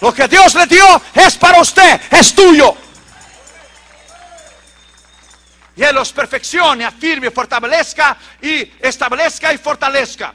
[0.00, 2.00] Lo que Dios le dio es para usted.
[2.12, 2.76] Es tuyo
[5.76, 10.34] y Él los perfeccione, afirme, fortalezca y establezca y fortalezca.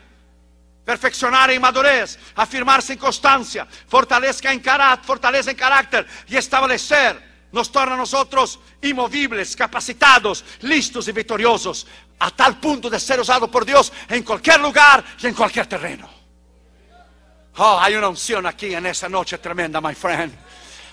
[0.84, 7.72] Perfeccionar en madurez, afirmarse en constancia, fortalezca en carácter, fortaleza en carácter y establecer nos
[7.72, 11.88] torna a nosotros inmovibles, capacitados, listos y victoriosos,
[12.20, 16.10] a tal punto de ser usado por Dios en cualquier lugar y en cualquier terreno.
[17.58, 20.34] Oh, hay una unción aquí en esa noche tremenda, my friend.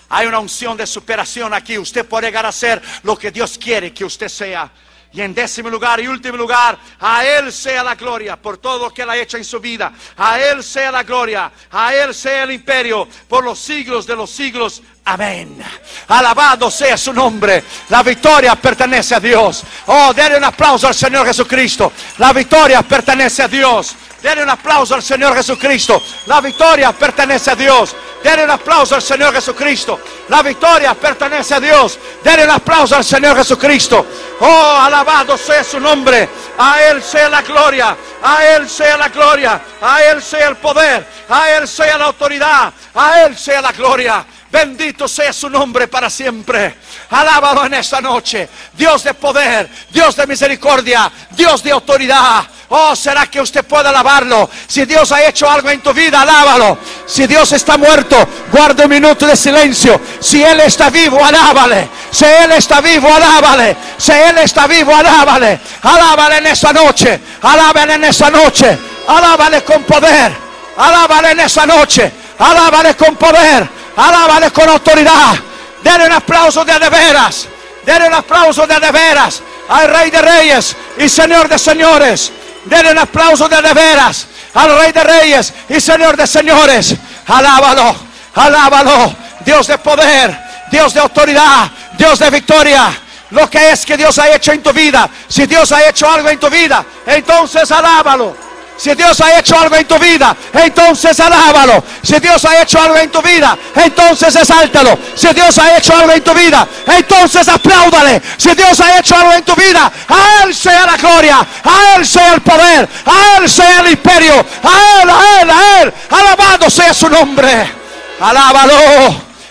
[0.09, 1.77] Hay una unción de superación aquí.
[1.77, 4.71] Usted puede llegar a ser lo que Dios quiere que usted sea.
[5.13, 8.93] Y en décimo lugar y último lugar, a Él sea la gloria por todo lo
[8.93, 9.93] que Él ha hecho en su vida.
[10.17, 14.31] A Él sea la gloria, a Él sea el imperio por los siglos de los
[14.31, 14.81] siglos.
[15.05, 15.61] Amén.
[16.07, 17.63] Alabado sea su nombre.
[17.89, 19.63] La victoria pertenece a Dios.
[19.87, 21.91] Oh, denle un aplauso al Señor Jesucristo.
[22.19, 23.95] La victoria pertenece a Dios.
[24.21, 26.01] Denle un aplauso al Señor Jesucristo.
[26.27, 27.93] La victoria pertenece a Dios.
[28.23, 29.99] Denle un aplauso al Señor Jesucristo.
[30.29, 31.99] La victoria pertenece a Dios.
[32.23, 34.05] Denle un aplauso al Señor Jesucristo.
[34.39, 36.29] Oh, alabado sea su nombre.
[36.57, 37.97] A Él sea la gloria.
[38.23, 39.61] A Él sea la gloria.
[39.81, 41.05] A Él sea el poder.
[41.27, 42.71] A Él sea la autoridad.
[42.95, 44.25] A Él sea la gloria.
[44.53, 46.75] Bendito sea su nombre para siempre.
[47.09, 48.47] Alábalo en esta noche.
[48.73, 52.43] Dios de poder, Dios de misericordia, Dios de autoridad.
[52.69, 54.47] Oh, ¿será que usted puede alabarlo?
[54.67, 56.77] Si Dios ha hecho algo en tu vida, alábalo.
[57.07, 58.15] Si Dios está muerto,
[58.51, 59.99] guarda un minuto de silencio.
[60.19, 61.89] Si Él está vivo, alábale.
[62.11, 63.75] Si Él está vivo, alábale.
[63.97, 65.59] Si Él está vivo, alábale.
[65.81, 67.19] Alábale en esa noche.
[67.41, 68.77] Alábale en esa noche.
[69.07, 70.31] Alábale con poder.
[70.77, 72.11] Alábale en esa noche.
[72.37, 73.82] Alábale con poder.
[73.95, 75.35] Alábale con autoridad.
[75.83, 77.47] Denle un aplauso de veras.
[77.85, 82.31] Denle un aplauso de veras al Rey de Reyes y Señor de Señores.
[82.65, 86.95] Denle un aplauso de de veras al Rey de Reyes y Señor de Señores.
[87.27, 87.95] Alábalo,
[88.35, 89.15] alábalo.
[89.41, 90.37] Dios de poder,
[90.71, 92.99] Dios de autoridad, Dios de victoria.
[93.31, 95.09] Lo que es que Dios ha hecho en tu vida.
[95.27, 98.35] Si Dios ha hecho algo en tu vida, entonces alábalo.
[98.77, 101.83] Si Dios ha hecho algo en tu vida, entonces alábalo.
[102.01, 104.97] Si Dios ha hecho algo en tu vida, entonces exáltalo.
[105.15, 108.21] Si Dios ha hecho algo en tu vida, entonces apláudale.
[108.37, 112.05] Si Dios ha hecho algo en tu vida, a Él sea la gloria, a Él
[112.05, 115.93] sea el poder, a Él sea el imperio, a Él, a Él, a Él.
[116.09, 117.83] Alabado sea su nombre.
[118.19, 118.75] Alábalo,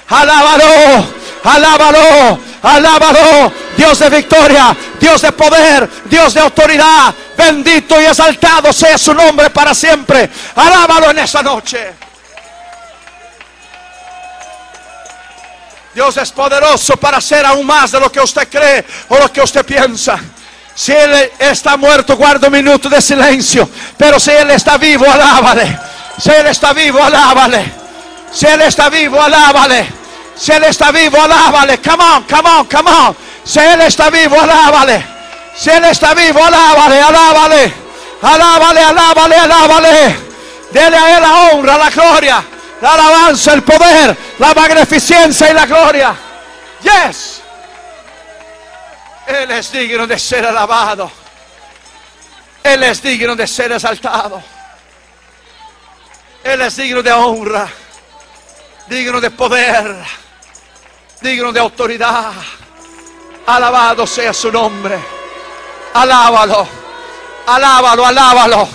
[0.08, 1.06] alábalo,
[1.44, 3.52] alábalo, alábalo.
[3.76, 7.14] Dios de victoria, Dios de poder, Dios de autoridad.
[7.42, 10.30] Bendito y exaltado sea su nombre para siempre.
[10.54, 11.92] Alábalo en esa noche.
[15.92, 19.40] Dios es poderoso para hacer aún más de lo que usted cree o lo que
[19.40, 20.20] usted piensa.
[20.72, 23.68] Si Él está muerto, guarda un minuto de silencio.
[23.96, 25.76] Pero si Él está vivo, alábale.
[26.18, 27.72] Si Él está vivo, alábale.
[28.32, 29.88] Si Él está vivo, alábale.
[30.36, 31.78] Si Él está vivo, alábale.
[31.78, 33.16] Come on, come on, come on.
[33.44, 35.21] Si Él está vivo, alábale.
[35.54, 37.74] Si Él está vivo, alábale, alábale.
[38.22, 40.16] Alábale, alábale, alábale.
[40.70, 42.44] Dele a Él la honra, la gloria,
[42.80, 46.14] la alabanza, el poder, la magnificencia y la gloria.
[46.82, 47.42] Yes.
[49.26, 51.10] Él es digno de ser alabado.
[52.62, 54.42] Él es digno de ser exaltado.
[56.44, 57.68] Él es digno de honra,
[58.88, 59.96] digno de poder,
[61.20, 62.32] digno de autoridad.
[63.46, 65.21] Alabado sea su nombre.
[65.94, 66.66] Alábalo,
[67.46, 68.68] alábalo, alábalo,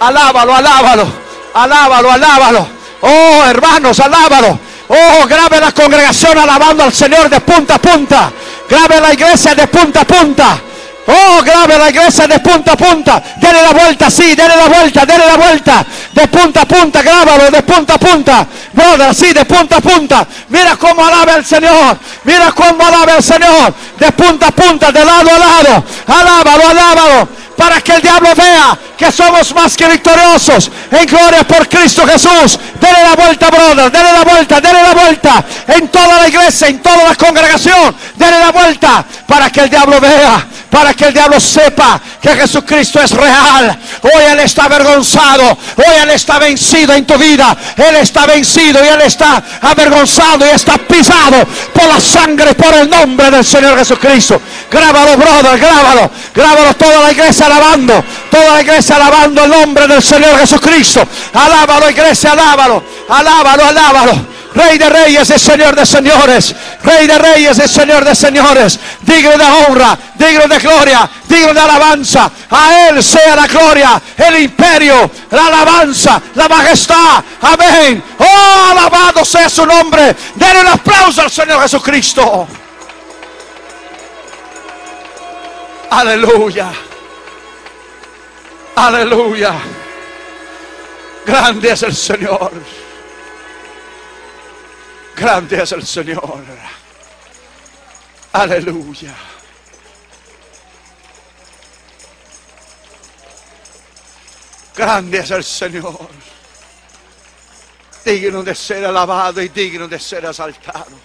[0.00, 1.12] alábalo, alábalo,
[1.54, 2.68] alábalo, alábalo.
[3.02, 4.58] Oh, hermanos, alábalo.
[4.88, 8.30] Oh, grabe la congregación alabando al Señor de punta a punta.
[8.68, 10.58] Grabe la iglesia de punta a punta.
[11.06, 13.22] Oh, grabe la iglesia de punta a punta.
[13.36, 15.84] Dele la vuelta, sí, dele la vuelta, dele la vuelta.
[16.12, 18.46] De punta a punta, grábalo de punta a punta.
[18.72, 20.26] Brother, sí, de punta a punta.
[20.48, 21.98] Mira cómo alaba el Señor.
[22.24, 23.74] Mira cómo alaba el Señor.
[23.98, 25.84] De punta a punta, de lado a lado.
[26.06, 27.28] Alábalo, alábalo.
[27.54, 32.58] Para que el diablo vea que somos más que victoriosos en gloria por Cristo Jesús.
[32.80, 33.92] Dele la vuelta, brother.
[33.92, 35.44] Dele la vuelta, dele la vuelta.
[35.68, 37.94] En toda la iglesia, en toda la congregación.
[38.16, 43.00] Dele la vuelta para que el diablo vea para que el diablo sepa que Jesucristo
[43.00, 43.78] es real.
[44.02, 47.56] Hoy Él está avergonzado, hoy Él está vencido en tu vida.
[47.76, 52.90] Él está vencido y Él está avergonzado y está pisado por la sangre, por el
[52.90, 54.42] nombre del Señor Jesucristo.
[54.68, 60.02] Grábalo, brother, grábalo, grábalo toda la iglesia alabando, toda la iglesia alabando el nombre del
[60.02, 61.06] Señor Jesucristo.
[61.34, 64.33] Alábalo, iglesia, alábalo, alábalo, alábalo.
[64.54, 66.54] Rey de reyes y Señor de señores.
[66.82, 68.78] Rey de reyes y Señor de señores.
[69.02, 72.30] Digno de honra, digno de gloria, digno de alabanza.
[72.50, 77.24] A Él sea la gloria, el imperio, la alabanza, la majestad.
[77.40, 78.02] Amén.
[78.18, 80.14] Oh, alabado sea su nombre.
[80.36, 82.46] Denle un aplauso al Señor Jesucristo.
[85.90, 86.72] Aleluya.
[88.76, 89.54] Aleluya.
[91.26, 92.52] Grande es el Señor.
[95.16, 96.44] Grande es el Señor.
[98.32, 99.14] Aleluya.
[104.74, 106.08] Grande es el Señor.
[108.04, 110.98] Digno de ser alabado y digno de ser exaltado.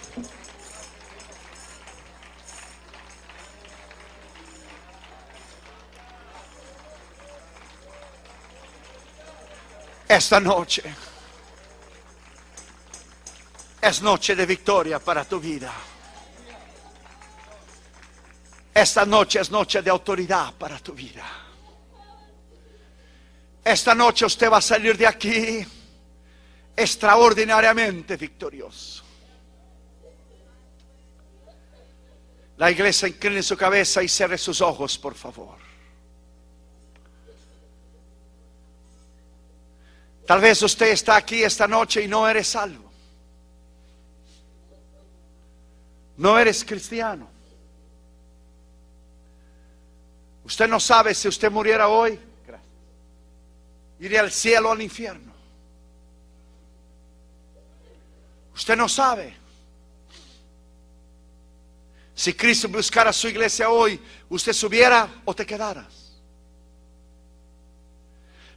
[10.08, 10.82] Esta noche
[13.80, 15.72] es noche de victoria para tu vida.
[18.74, 21.24] Esta noche es noche de autoridad para tu vida.
[23.64, 25.66] Esta noche usted va a salir de aquí
[26.76, 29.04] extraordinariamente victorioso.
[32.56, 35.58] La iglesia incline su cabeza y cierre sus ojos, por favor.
[40.26, 42.89] Tal vez usted está aquí esta noche y no eres salvo.
[46.20, 47.30] No eres cristiano.
[50.44, 52.20] Usted no sabe si usted muriera hoy.
[54.00, 55.32] iré al cielo o al infierno.
[58.54, 59.34] Usted no sabe.
[62.14, 63.98] Si Cristo buscara su iglesia hoy,
[64.28, 66.20] usted subiera o te quedaras.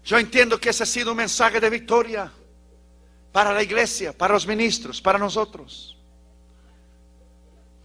[0.04, 2.30] Yo entiendo que ese ha sido un mensaje de victoria
[3.32, 5.93] para la iglesia, para los ministros, para nosotros.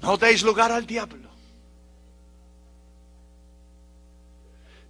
[0.00, 1.28] No deis lugar al diablo.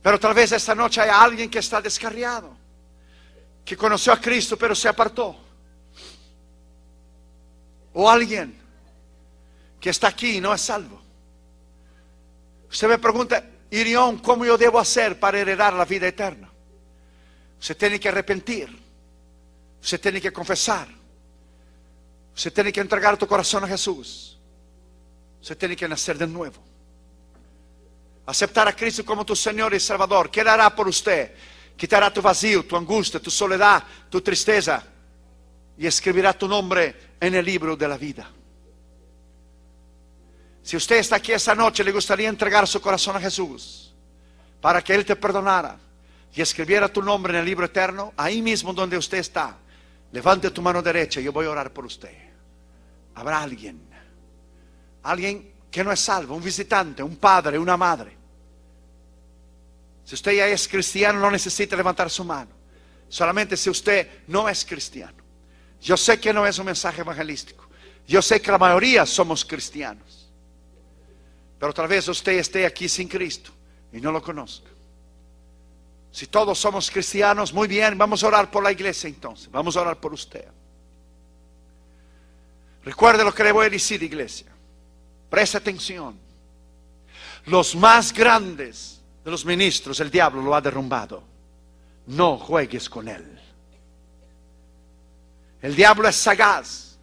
[0.03, 2.57] Pero tal vez esta noche hay alguien que está descarriado,
[3.65, 5.37] que conoció a Cristo pero se apartó.
[7.93, 8.59] O alguien
[9.81, 11.01] que está aquí y no es salvo.
[12.71, 16.51] Usted me pregunta, Irión, ¿cómo yo debo hacer para heredar la vida eterna?
[17.61, 18.89] Usted tiene que arrepentir.
[19.83, 20.89] Usted tiene que confesar.
[22.35, 24.38] Usted tiene que entregar tu corazón a Jesús.
[25.41, 26.63] Usted tiene que nacer de nuevo.
[28.27, 30.31] Aceptar a Cristo como tu Señor y Salvador.
[30.31, 31.35] ¿Qué hará por usted?
[31.77, 34.85] Quitará tu vacío, tu angustia, tu soledad, tu tristeza.
[35.79, 38.31] Y escribirá tu nombre en el libro de la vida.
[40.63, 43.95] Si usted está aquí esta noche, le gustaría entregar su corazón a Jesús
[44.61, 45.79] para que Él te perdonara
[46.35, 49.57] y escribiera tu nombre en el libro eterno, ahí mismo donde usted está,
[50.13, 52.15] levante tu mano derecha, y yo voy a orar por usted.
[53.15, 53.88] Habrá alguien,
[55.03, 58.17] alguien que no es salvo, un visitante, un padre, una madre.
[60.05, 62.51] Si usted ya es cristiano, no necesita levantar su mano.
[63.09, 65.19] Solamente si usted no es cristiano.
[65.81, 67.69] Yo sé que no es un mensaje evangelístico.
[68.07, 70.31] Yo sé que la mayoría somos cristianos.
[71.59, 73.51] Pero tal vez usted esté aquí sin Cristo
[73.93, 74.71] y no lo conozca.
[76.11, 79.51] Si todos somos cristianos, muy bien, vamos a orar por la iglesia entonces.
[79.51, 80.47] Vamos a orar por usted.
[82.85, 84.47] Recuerde lo que le voy a decir, iglesia.
[85.31, 86.19] Presta atención.
[87.47, 91.23] Los más grandes de los ministros, el diablo lo ha derrumbado.
[92.07, 93.39] No juegues con él.
[95.61, 96.99] El diablo es sagaz,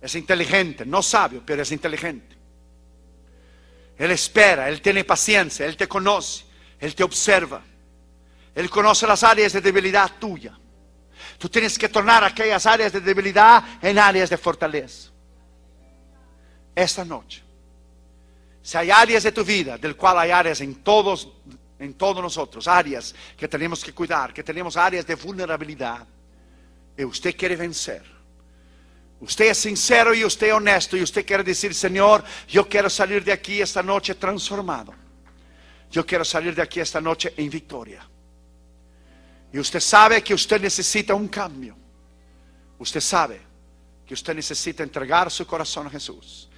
[0.00, 2.36] es inteligente, no sabio, pero es inteligente.
[3.96, 6.44] Él espera, Él tiene paciencia, Él te conoce,
[6.78, 7.62] Él te observa.
[8.54, 10.58] Él conoce las áreas de debilidad tuya.
[11.38, 15.09] Tú tienes que tornar aquellas áreas de debilidad en áreas de fortaleza.
[16.80, 17.42] Esta noche,
[18.62, 21.28] si hay áreas de tu vida, del cual hay áreas en todos,
[21.78, 26.06] en todos nosotros, áreas que tenemos que cuidar, que tenemos áreas de vulnerabilidad,
[26.96, 28.02] y usted quiere vencer.
[29.20, 33.22] Usted es sincero y usted es honesto y usted quiere decir, Señor, yo quiero salir
[33.22, 34.94] de aquí esta noche transformado.
[35.90, 38.08] Yo quiero salir de aquí esta noche en victoria.
[39.52, 41.76] Y usted sabe que usted necesita un cambio.
[42.78, 43.38] Usted sabe
[44.06, 46.49] que usted necesita entregar su corazón a Jesús.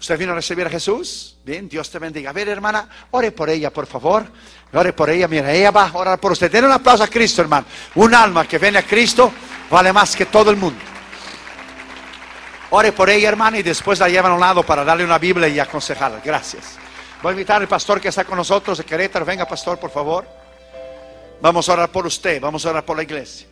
[0.00, 1.36] ¿Usted vino a recibir a Jesús?
[1.44, 2.30] Bien, Dios te bendiga.
[2.30, 4.24] A ver, hermana, ore por ella, por favor.
[4.72, 6.50] Ore por ella, mira, ella va a orar por usted.
[6.50, 7.66] Den un aplauso a Cristo, hermano.
[7.96, 9.30] Un alma que viene a Cristo
[9.68, 10.80] vale más que todo el mundo.
[12.70, 15.48] Ore por ella, hermana, y después la llevan a un lado para darle una Biblia
[15.48, 16.20] y aconsejarla.
[16.24, 16.78] Gracias.
[17.22, 19.26] Voy a invitar al pastor que está con nosotros de Querétaro.
[19.26, 20.26] Venga, pastor, por favor.
[21.42, 23.46] Vamos a orar por usted, vamos a orar por la iglesia.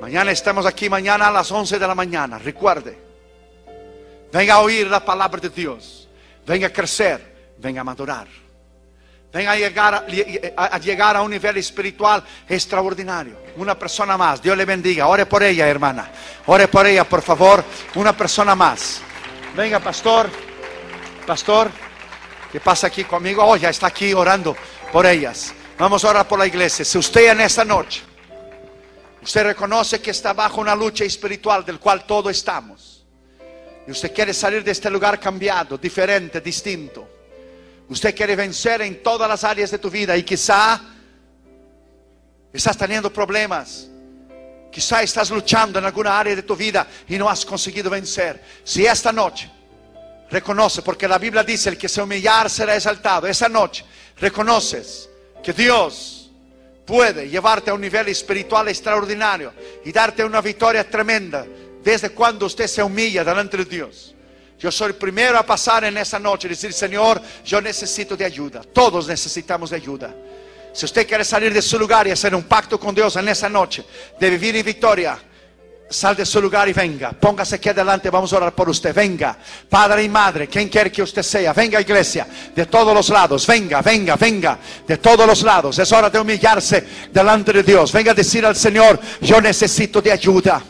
[0.00, 2.38] Mañana estamos aquí, mañana a las 11 de la mañana.
[2.38, 3.03] Recuerde,
[4.34, 6.08] venga a oír la palabra de Dios.
[6.44, 8.26] Venga a crecer, venga a madurar.
[9.32, 13.36] Venga a llegar a, un nivel espiritual extraordinario.
[13.56, 15.06] Una persona más, Dios le bendiga.
[15.06, 16.10] Ore por ella, hermana.
[16.46, 17.64] Ore por ella, por favor.
[17.94, 19.00] Una persona más.
[19.56, 20.28] Venga, pastor.
[21.26, 21.70] Pastor,
[22.52, 23.44] ¿qué pasa aquí conmigo?
[23.44, 24.56] Oh, ya está aquí orando
[24.92, 25.54] por ellas.
[25.78, 26.84] Vamos a orar por la iglesia.
[26.84, 28.02] Si usted en esta noche,
[29.22, 32.93] usted reconoce que está bajo una lucha espiritual del cual todos estamos,
[33.86, 37.08] y usted quiere salir de este lugar cambiado, diferente, distinto,
[37.88, 40.80] usted quiere vencer en todas las áreas de tu vida y quizá
[42.52, 43.88] estás teniendo problemas,
[44.70, 48.42] quizá estás luchando en alguna área de tu vida y no has conseguido vencer.
[48.64, 49.50] Si esta noche
[50.30, 53.84] reconoce, porque la Biblia dice, el que se humillar será exaltado, esa noche
[54.16, 55.08] reconoces
[55.42, 56.30] que Dios
[56.86, 59.52] puede llevarte a un nivel espiritual extraordinario
[59.84, 61.46] y darte una victoria tremenda
[61.84, 64.14] desde cuando usted se humilla delante de Dios.
[64.58, 68.24] Yo soy el primero a pasar en esa noche y decir, Señor, yo necesito de
[68.24, 68.62] ayuda.
[68.72, 70.14] Todos necesitamos de ayuda.
[70.72, 73.48] Si usted quiere salir de su lugar y hacer un pacto con Dios en esa
[73.48, 73.84] noche,
[74.18, 75.18] de vivir en victoria,
[75.88, 77.12] Sal de su lugar y venga.
[77.12, 78.94] Póngase aquí adelante, vamos a orar por usted.
[78.94, 79.36] Venga,
[79.68, 81.52] padre y madre, quien quiera que usted sea.
[81.52, 83.46] Venga, iglesia, de todos los lados.
[83.46, 85.78] Venga, venga, venga, de todos los lados.
[85.78, 87.92] Es hora de humillarse delante de Dios.
[87.92, 90.62] Venga a decir al Señor, yo necesito de ayuda.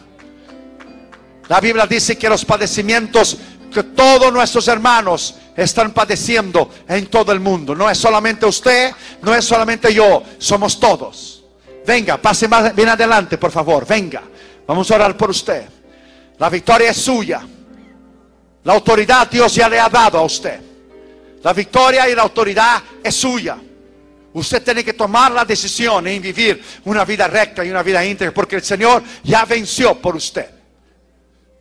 [1.48, 3.36] La Biblia dice que los padecimientos
[3.74, 7.74] que todos nuestros hermanos están padeciendo en todo el mundo.
[7.74, 11.44] No es solamente usted, no es solamente yo, somos todos.
[11.84, 13.86] Venga, pase más bien adelante, por favor.
[13.86, 14.22] Venga.
[14.66, 15.68] Vamos a orar por usted.
[16.38, 17.42] La victoria es suya.
[18.62, 20.60] La autoridad Dios ya le ha dado a usted.
[21.42, 23.58] La victoria y la autoridad es suya.
[24.32, 28.32] Usted tiene que tomar la decisión en vivir una vida recta y una vida íntegra
[28.32, 30.63] porque el Señor ya venció por usted.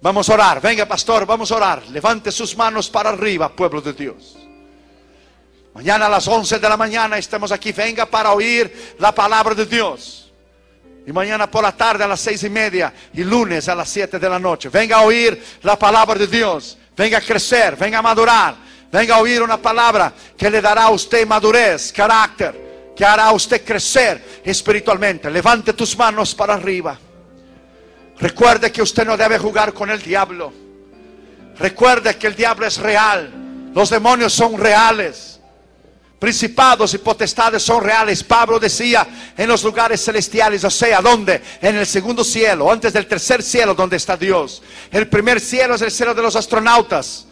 [0.04, 0.60] Vamos a orar.
[0.60, 1.88] Venga, pastor, vamos a orar.
[1.88, 4.36] Levante sus manos para arriba, pueblo de Dios.
[5.74, 7.72] Mañana a las 11 de la mañana estamos aquí.
[7.72, 10.30] Venga para oír la palabra de Dios.
[11.08, 14.20] Y mañana por la tarde a las seis y media y lunes a las 7
[14.20, 14.68] de la noche.
[14.68, 16.78] Venga a oír la palabra de Dios.
[16.98, 18.56] Venga a crecer, venga a madurar.
[18.92, 23.32] Venga a oír una palabra que le dará a usted madurez, carácter, que hará a
[23.32, 25.32] usted crecer espiritualmente.
[25.32, 27.00] Levante tus manos para arriba.
[28.20, 30.54] Recuerde que usted no debe jugar con el diablo.
[31.58, 33.72] Recuerde que el diablo es real.
[33.74, 35.40] Los demonios son reales.
[36.20, 38.24] Principados y potestades son reales.
[38.24, 39.06] Pablo decía
[39.36, 41.42] en los lugares celestiales, o sea, ¿dónde?
[41.62, 44.62] En el segundo cielo, antes del tercer cielo donde está Dios.
[44.90, 47.26] El primer cielo es el cielo de los astronautas.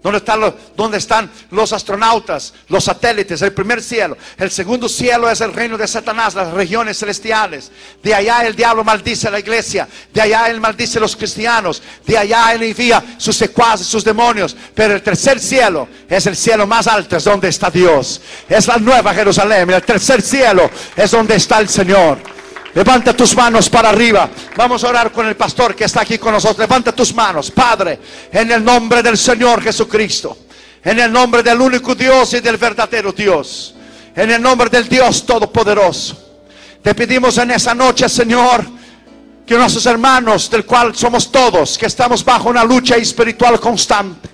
[0.00, 0.54] ¿Dónde están, los,
[0.94, 4.16] están los astronautas, los satélites, el primer cielo?
[4.36, 7.72] El segundo cielo es el reino de Satanás, las regiones celestiales.
[8.00, 9.88] De allá el diablo maldice a la iglesia.
[10.14, 11.82] De allá él maldice a los cristianos.
[12.06, 14.56] De allá él envía sus secuaces, sus demonios.
[14.72, 18.20] Pero el tercer cielo es el cielo más alto, es donde está Dios.
[18.48, 19.68] Es la nueva Jerusalén.
[19.68, 22.18] El tercer cielo es donde está el Señor.
[22.74, 24.28] Levanta tus manos para arriba.
[24.56, 26.58] Vamos a orar con el pastor que está aquí con nosotros.
[26.58, 27.98] Levanta tus manos, Padre,
[28.30, 30.38] en el nombre del Señor Jesucristo.
[30.84, 33.74] En el nombre del único Dios y del verdadero Dios.
[34.14, 36.16] En el nombre del Dios Todopoderoso.
[36.82, 38.64] Te pedimos en esa noche, Señor,
[39.46, 44.28] que nuestros hermanos, del cual somos todos, que estamos bajo una lucha espiritual constante.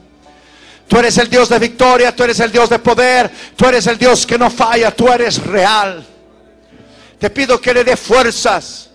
[0.87, 3.97] Tú eres el Dios de victoria, tú eres el Dios de poder, tú eres el
[3.97, 6.07] Dios que no falla, tú eres real.
[7.18, 8.90] Te pido que le dé fuerzas.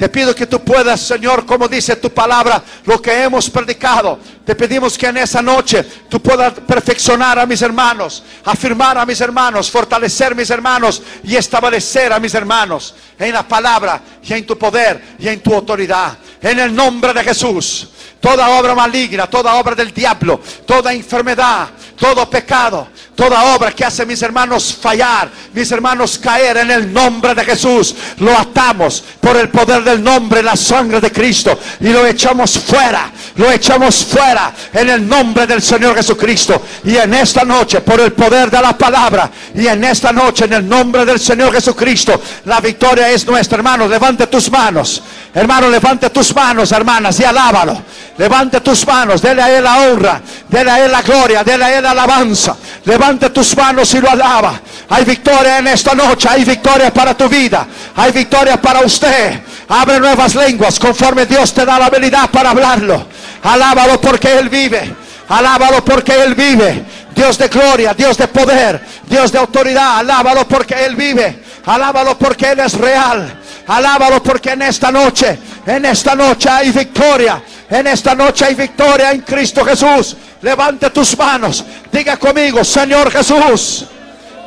[0.00, 4.18] Te pido que tú puedas, Señor, como dice tu palabra, lo que hemos predicado.
[4.46, 9.20] Te pedimos que en esa noche tú puedas perfeccionar a mis hermanos, afirmar a mis
[9.20, 14.46] hermanos, fortalecer a mis hermanos y establecer a mis hermanos en la palabra y en
[14.46, 16.16] tu poder y en tu autoridad.
[16.40, 17.90] En el nombre de Jesús.
[18.20, 22.88] Toda obra maligna, toda obra del diablo, toda enfermedad, todo pecado,
[23.20, 27.94] toda obra que hace mis hermanos fallar, mis hermanos caer en el nombre de Jesús,
[28.16, 33.10] lo atamos por el poder del nombre, la sangre de Cristo y lo echamos fuera,
[33.36, 36.62] lo echamos fuera en el nombre del Señor Jesucristo.
[36.84, 40.54] Y en esta noche, por el poder de la palabra, y en esta noche, en
[40.54, 43.86] el nombre del Señor Jesucristo, la victoria es nuestra, hermano.
[43.86, 45.02] Levante tus manos,
[45.34, 47.82] hermano, levante tus manos, hermanas, y alábalo.
[48.18, 51.78] Levante tus manos, dele a Él la honra, dele a Él la gloria, dele a
[51.78, 52.54] Él la alabanza.
[52.84, 54.60] Levante tus manos y lo alaba.
[54.90, 57.66] Hay victoria en esta noche, hay victoria para tu vida,
[57.96, 59.40] hay victoria para usted.
[59.68, 63.06] Abre nuevas lenguas conforme Dios te da la habilidad para hablarlo.
[63.42, 64.94] Alábalo porque Él vive.
[65.28, 66.84] Alábalo porque Él vive.
[67.14, 69.98] Dios de gloria, Dios de poder, Dios de autoridad.
[69.98, 71.42] Alábalo porque Él vive.
[71.66, 73.40] Alábalo porque Él es real.
[73.70, 77.40] Alábalo porque en esta noche, en esta noche hay victoria.
[77.70, 80.16] En esta noche hay victoria en Cristo Jesús.
[80.42, 81.64] Levante tus manos.
[81.92, 83.84] Diga conmigo, Señor Jesús,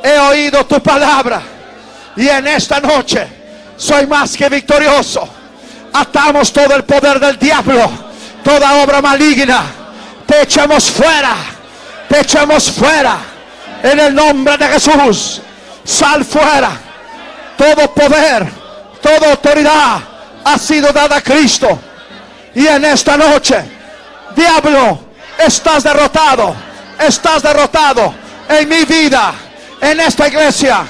[0.04, 1.42] he oído tu palabra.
[2.18, 3.26] Y en esta noche
[3.78, 5.26] soy más que victorioso.
[5.94, 7.90] Atamos todo el poder del diablo.
[8.44, 9.64] Toda obra maligna.
[10.28, 11.34] Te echamos fuera.
[12.10, 13.20] Te echamos fuera.
[13.84, 15.40] En el nombre de Jesús.
[15.86, 16.72] Sal fuera.
[17.58, 18.63] Todo poder.
[19.04, 20.00] Toda autoridad
[20.46, 21.78] ha sido dada a Cristo
[22.56, 23.64] y en esta noche,
[24.36, 25.00] diablo,
[25.38, 26.56] estás derrotado.
[27.00, 28.14] Estás derrotado
[28.48, 29.34] en mi vida,
[29.82, 30.86] en esta iglesia,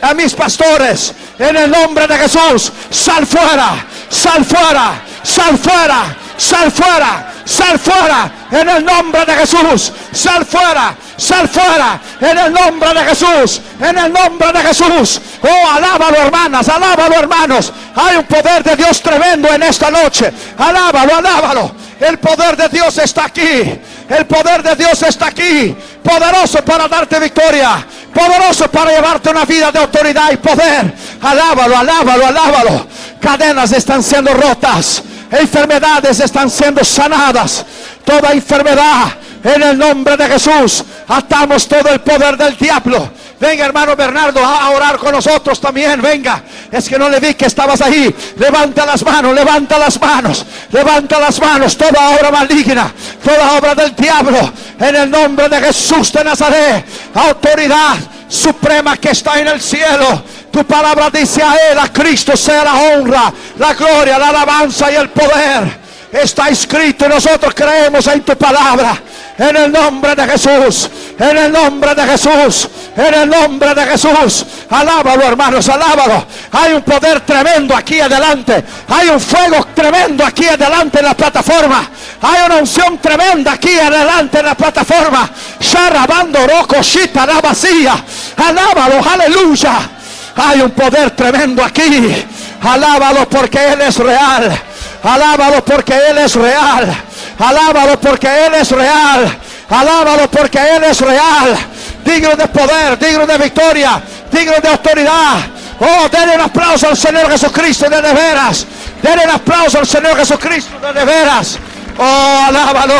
[0.00, 2.72] a mis pastores, en el nombre de Jesús.
[2.90, 9.92] Sal fuera, sal fuera, sal fuera, sal fuera, sal fuera, en el nombre de Jesús.
[10.12, 15.20] Sal fuera, sal fuera, en el nombre de Jesús, en el nombre de Jesús.
[15.42, 17.72] Oh, alábalo hermanas, alábalo hermanos.
[17.94, 20.32] Hay un poder de Dios tremendo en esta noche.
[20.58, 21.74] Alábalo, alábalo.
[22.00, 23.78] El poder de Dios está aquí.
[24.08, 25.76] El poder de Dios está aquí.
[26.02, 27.86] Poderoso para darte victoria.
[28.12, 30.92] Poderoso para llevarte una vida de autoridad y poder.
[31.22, 32.86] Alábalo, alábalo, alábalo.
[33.20, 35.04] Cadenas están siendo rotas.
[35.32, 37.64] Enfermedades están siendo sanadas.
[38.04, 40.84] Toda enfermedad en el nombre de Jesús.
[41.08, 43.10] Atamos todo el poder del diablo.
[43.40, 46.00] Venga, hermano Bernardo, a orar con nosotros también.
[46.00, 48.14] Venga, es que no le vi que estabas ahí.
[48.36, 51.76] Levanta las manos, levanta las manos, levanta las manos.
[51.76, 52.92] Toda obra maligna,
[53.24, 54.38] toda obra del diablo,
[54.78, 56.84] en el nombre de Jesús de Nazaret.
[57.14, 57.96] Autoridad
[58.28, 60.22] suprema que está en el cielo.
[60.52, 64.96] Tu palabra dice a Él, a Cristo sea la honra, la gloria, la alabanza y
[64.96, 65.80] el poder.
[66.12, 69.00] Está escrito y nosotros creemos en tu palabra.
[69.38, 70.90] En el nombre de Jesús.
[71.18, 72.68] En el nombre de Jesús.
[72.94, 74.44] En el nombre de Jesús.
[74.68, 76.26] Alábalo, hermanos, alábalo.
[76.52, 78.62] Hay un poder tremendo aquí adelante.
[78.88, 81.88] Hay un fuego tremendo aquí adelante en la plataforma.
[82.20, 85.30] Hay una unción tremenda aquí adelante en la plataforma.
[85.58, 88.04] Sharabando roco, shita, la vacía.
[88.36, 90.01] Alábalo, aleluya.
[90.36, 92.24] Hay un poder tremendo aquí.
[92.62, 94.60] Alábalo porque Él es real.
[95.02, 96.94] Alábalo porque Él es real.
[97.38, 99.38] Alábalo porque Él es real.
[99.68, 101.56] Alábalo porque Él es real.
[102.04, 105.36] Digno de poder, digno de victoria, digno de autoridad.
[105.80, 108.66] Oh, denle un aplauso al Señor Jesucristo de, veras.
[109.02, 111.58] Denle un aplauso al Señor Jesucristo de veras.
[111.98, 112.94] Oh, alábalo.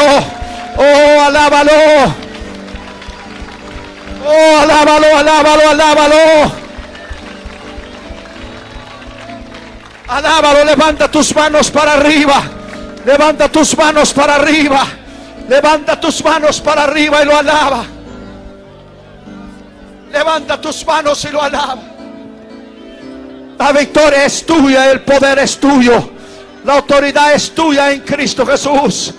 [0.76, 1.72] Oh, alábalo.
[4.24, 6.62] Oh, alábalo, alábalo, alábalo.
[10.12, 12.42] Alábalo, levanta tus manos para arriba.
[13.06, 14.86] Levanta tus manos para arriba.
[15.48, 17.84] Levanta tus manos para arriba y lo alaba.
[20.12, 21.82] Levanta tus manos y lo alaba.
[23.58, 26.10] La victoria es tuya, el poder es tuyo.
[26.64, 29.14] La autoridad es tuya en Cristo Jesús.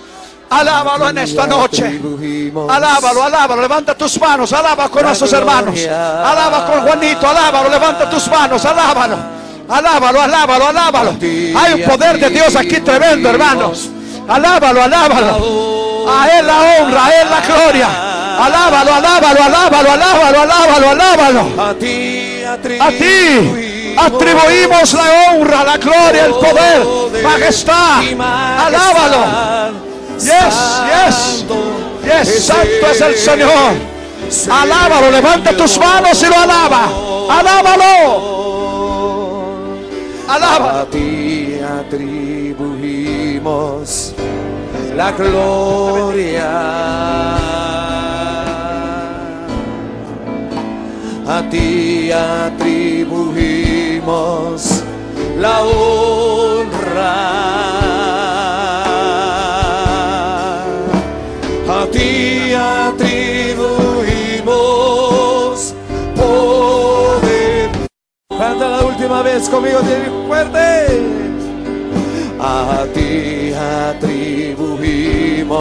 [0.48, 2.00] Alábalo en esta noche.
[2.68, 3.62] Alábalo, alábalo.
[3.62, 4.52] Levanta tus manos.
[4.52, 5.76] Alaba con nuestros hermanos.
[5.88, 7.26] Alaba con Juanito.
[7.26, 7.68] Alábalo.
[7.68, 8.64] Levanta tus manos.
[8.64, 9.43] Alábalo.
[9.68, 11.16] Alábalo, alábalo, alábalo.
[11.20, 13.90] Hay un poder de Dios aquí tremendo, hermanos.
[14.28, 16.06] Alábalo, alábalo.
[16.08, 17.88] A Él la honra, a Él la gloria.
[18.44, 21.62] Alábalo, alábalo, alábalo, alábalo, alábalo, alábalo.
[21.62, 28.02] A ti, A ti atribuimos la honra, la gloria, el poder, majestad.
[28.66, 29.74] Alábalo.
[30.18, 31.44] Yes, yes.
[32.04, 33.94] Yes, santo es el Señor.
[34.50, 36.88] Alábalo, levanta tus manos y lo alaba.
[37.30, 38.33] Alábalo.
[40.28, 40.80] Alábalo.
[40.80, 44.14] A ti atribuimos
[44.96, 46.50] la gloria.
[51.26, 54.82] A ti atribuimos
[55.38, 57.83] la honra.
[68.84, 69.78] Última vez conmigo,
[70.26, 71.02] fuerte.
[72.40, 75.54] A ti atribuimos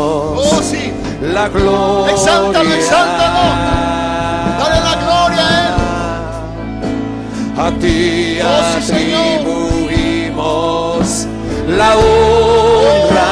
[0.54, 0.92] Oh, sí.
[1.22, 2.12] la gloria.
[2.14, 3.44] Exáltalo, exáltalo.
[4.60, 5.48] Dale la gloria
[7.58, 7.74] a A Él.
[7.80, 8.46] ti Oh,
[8.76, 9.22] sí, Señor.
[9.40, 11.06] atribuimos
[11.68, 13.30] la honra.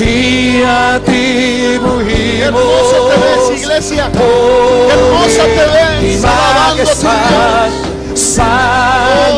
[0.00, 1.74] A ti
[2.06, 4.04] Qué hermosa te ves, iglesia.
[4.14, 6.24] Hermosa te ves.
[6.24, 8.54] Alabando a santo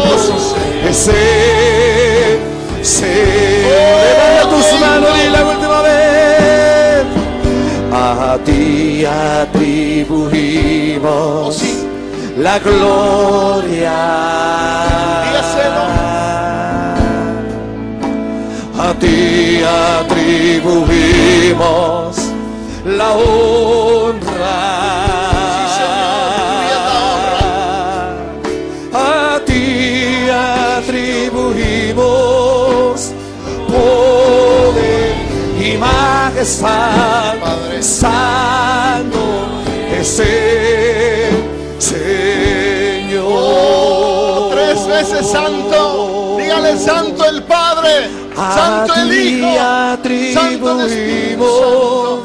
[0.02, 0.18] Oh,
[1.08, 2.38] Él,
[2.82, 3.16] Señor.
[3.64, 7.04] Oh, Levanta tus manos y la última vez.
[7.92, 11.72] A ti atribuimos Oh, sí.
[12.38, 13.98] la gloria.
[15.24, 15.84] Dígaselo.
[18.78, 20.09] A ti atribuimos
[22.84, 24.60] la honra.
[28.92, 30.28] A ti
[30.78, 32.02] atribuimos
[33.68, 35.14] poder
[35.60, 37.38] y majestad.
[37.40, 37.82] Padre.
[37.82, 39.18] Santo
[39.98, 41.44] es el
[41.78, 43.24] Señor.
[43.26, 46.36] Oh, tres veces santo.
[46.38, 48.08] Dígale santo el Padre.
[48.34, 49.48] Santo el Hijo
[50.60, 52.20] contribuimos.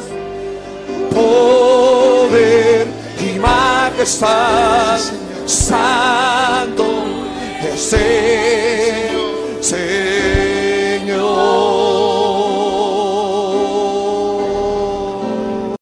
[1.13, 2.87] Poder
[3.19, 4.99] y majestad,
[5.45, 6.85] santo
[7.73, 7.81] es
[9.61, 10.04] Señor.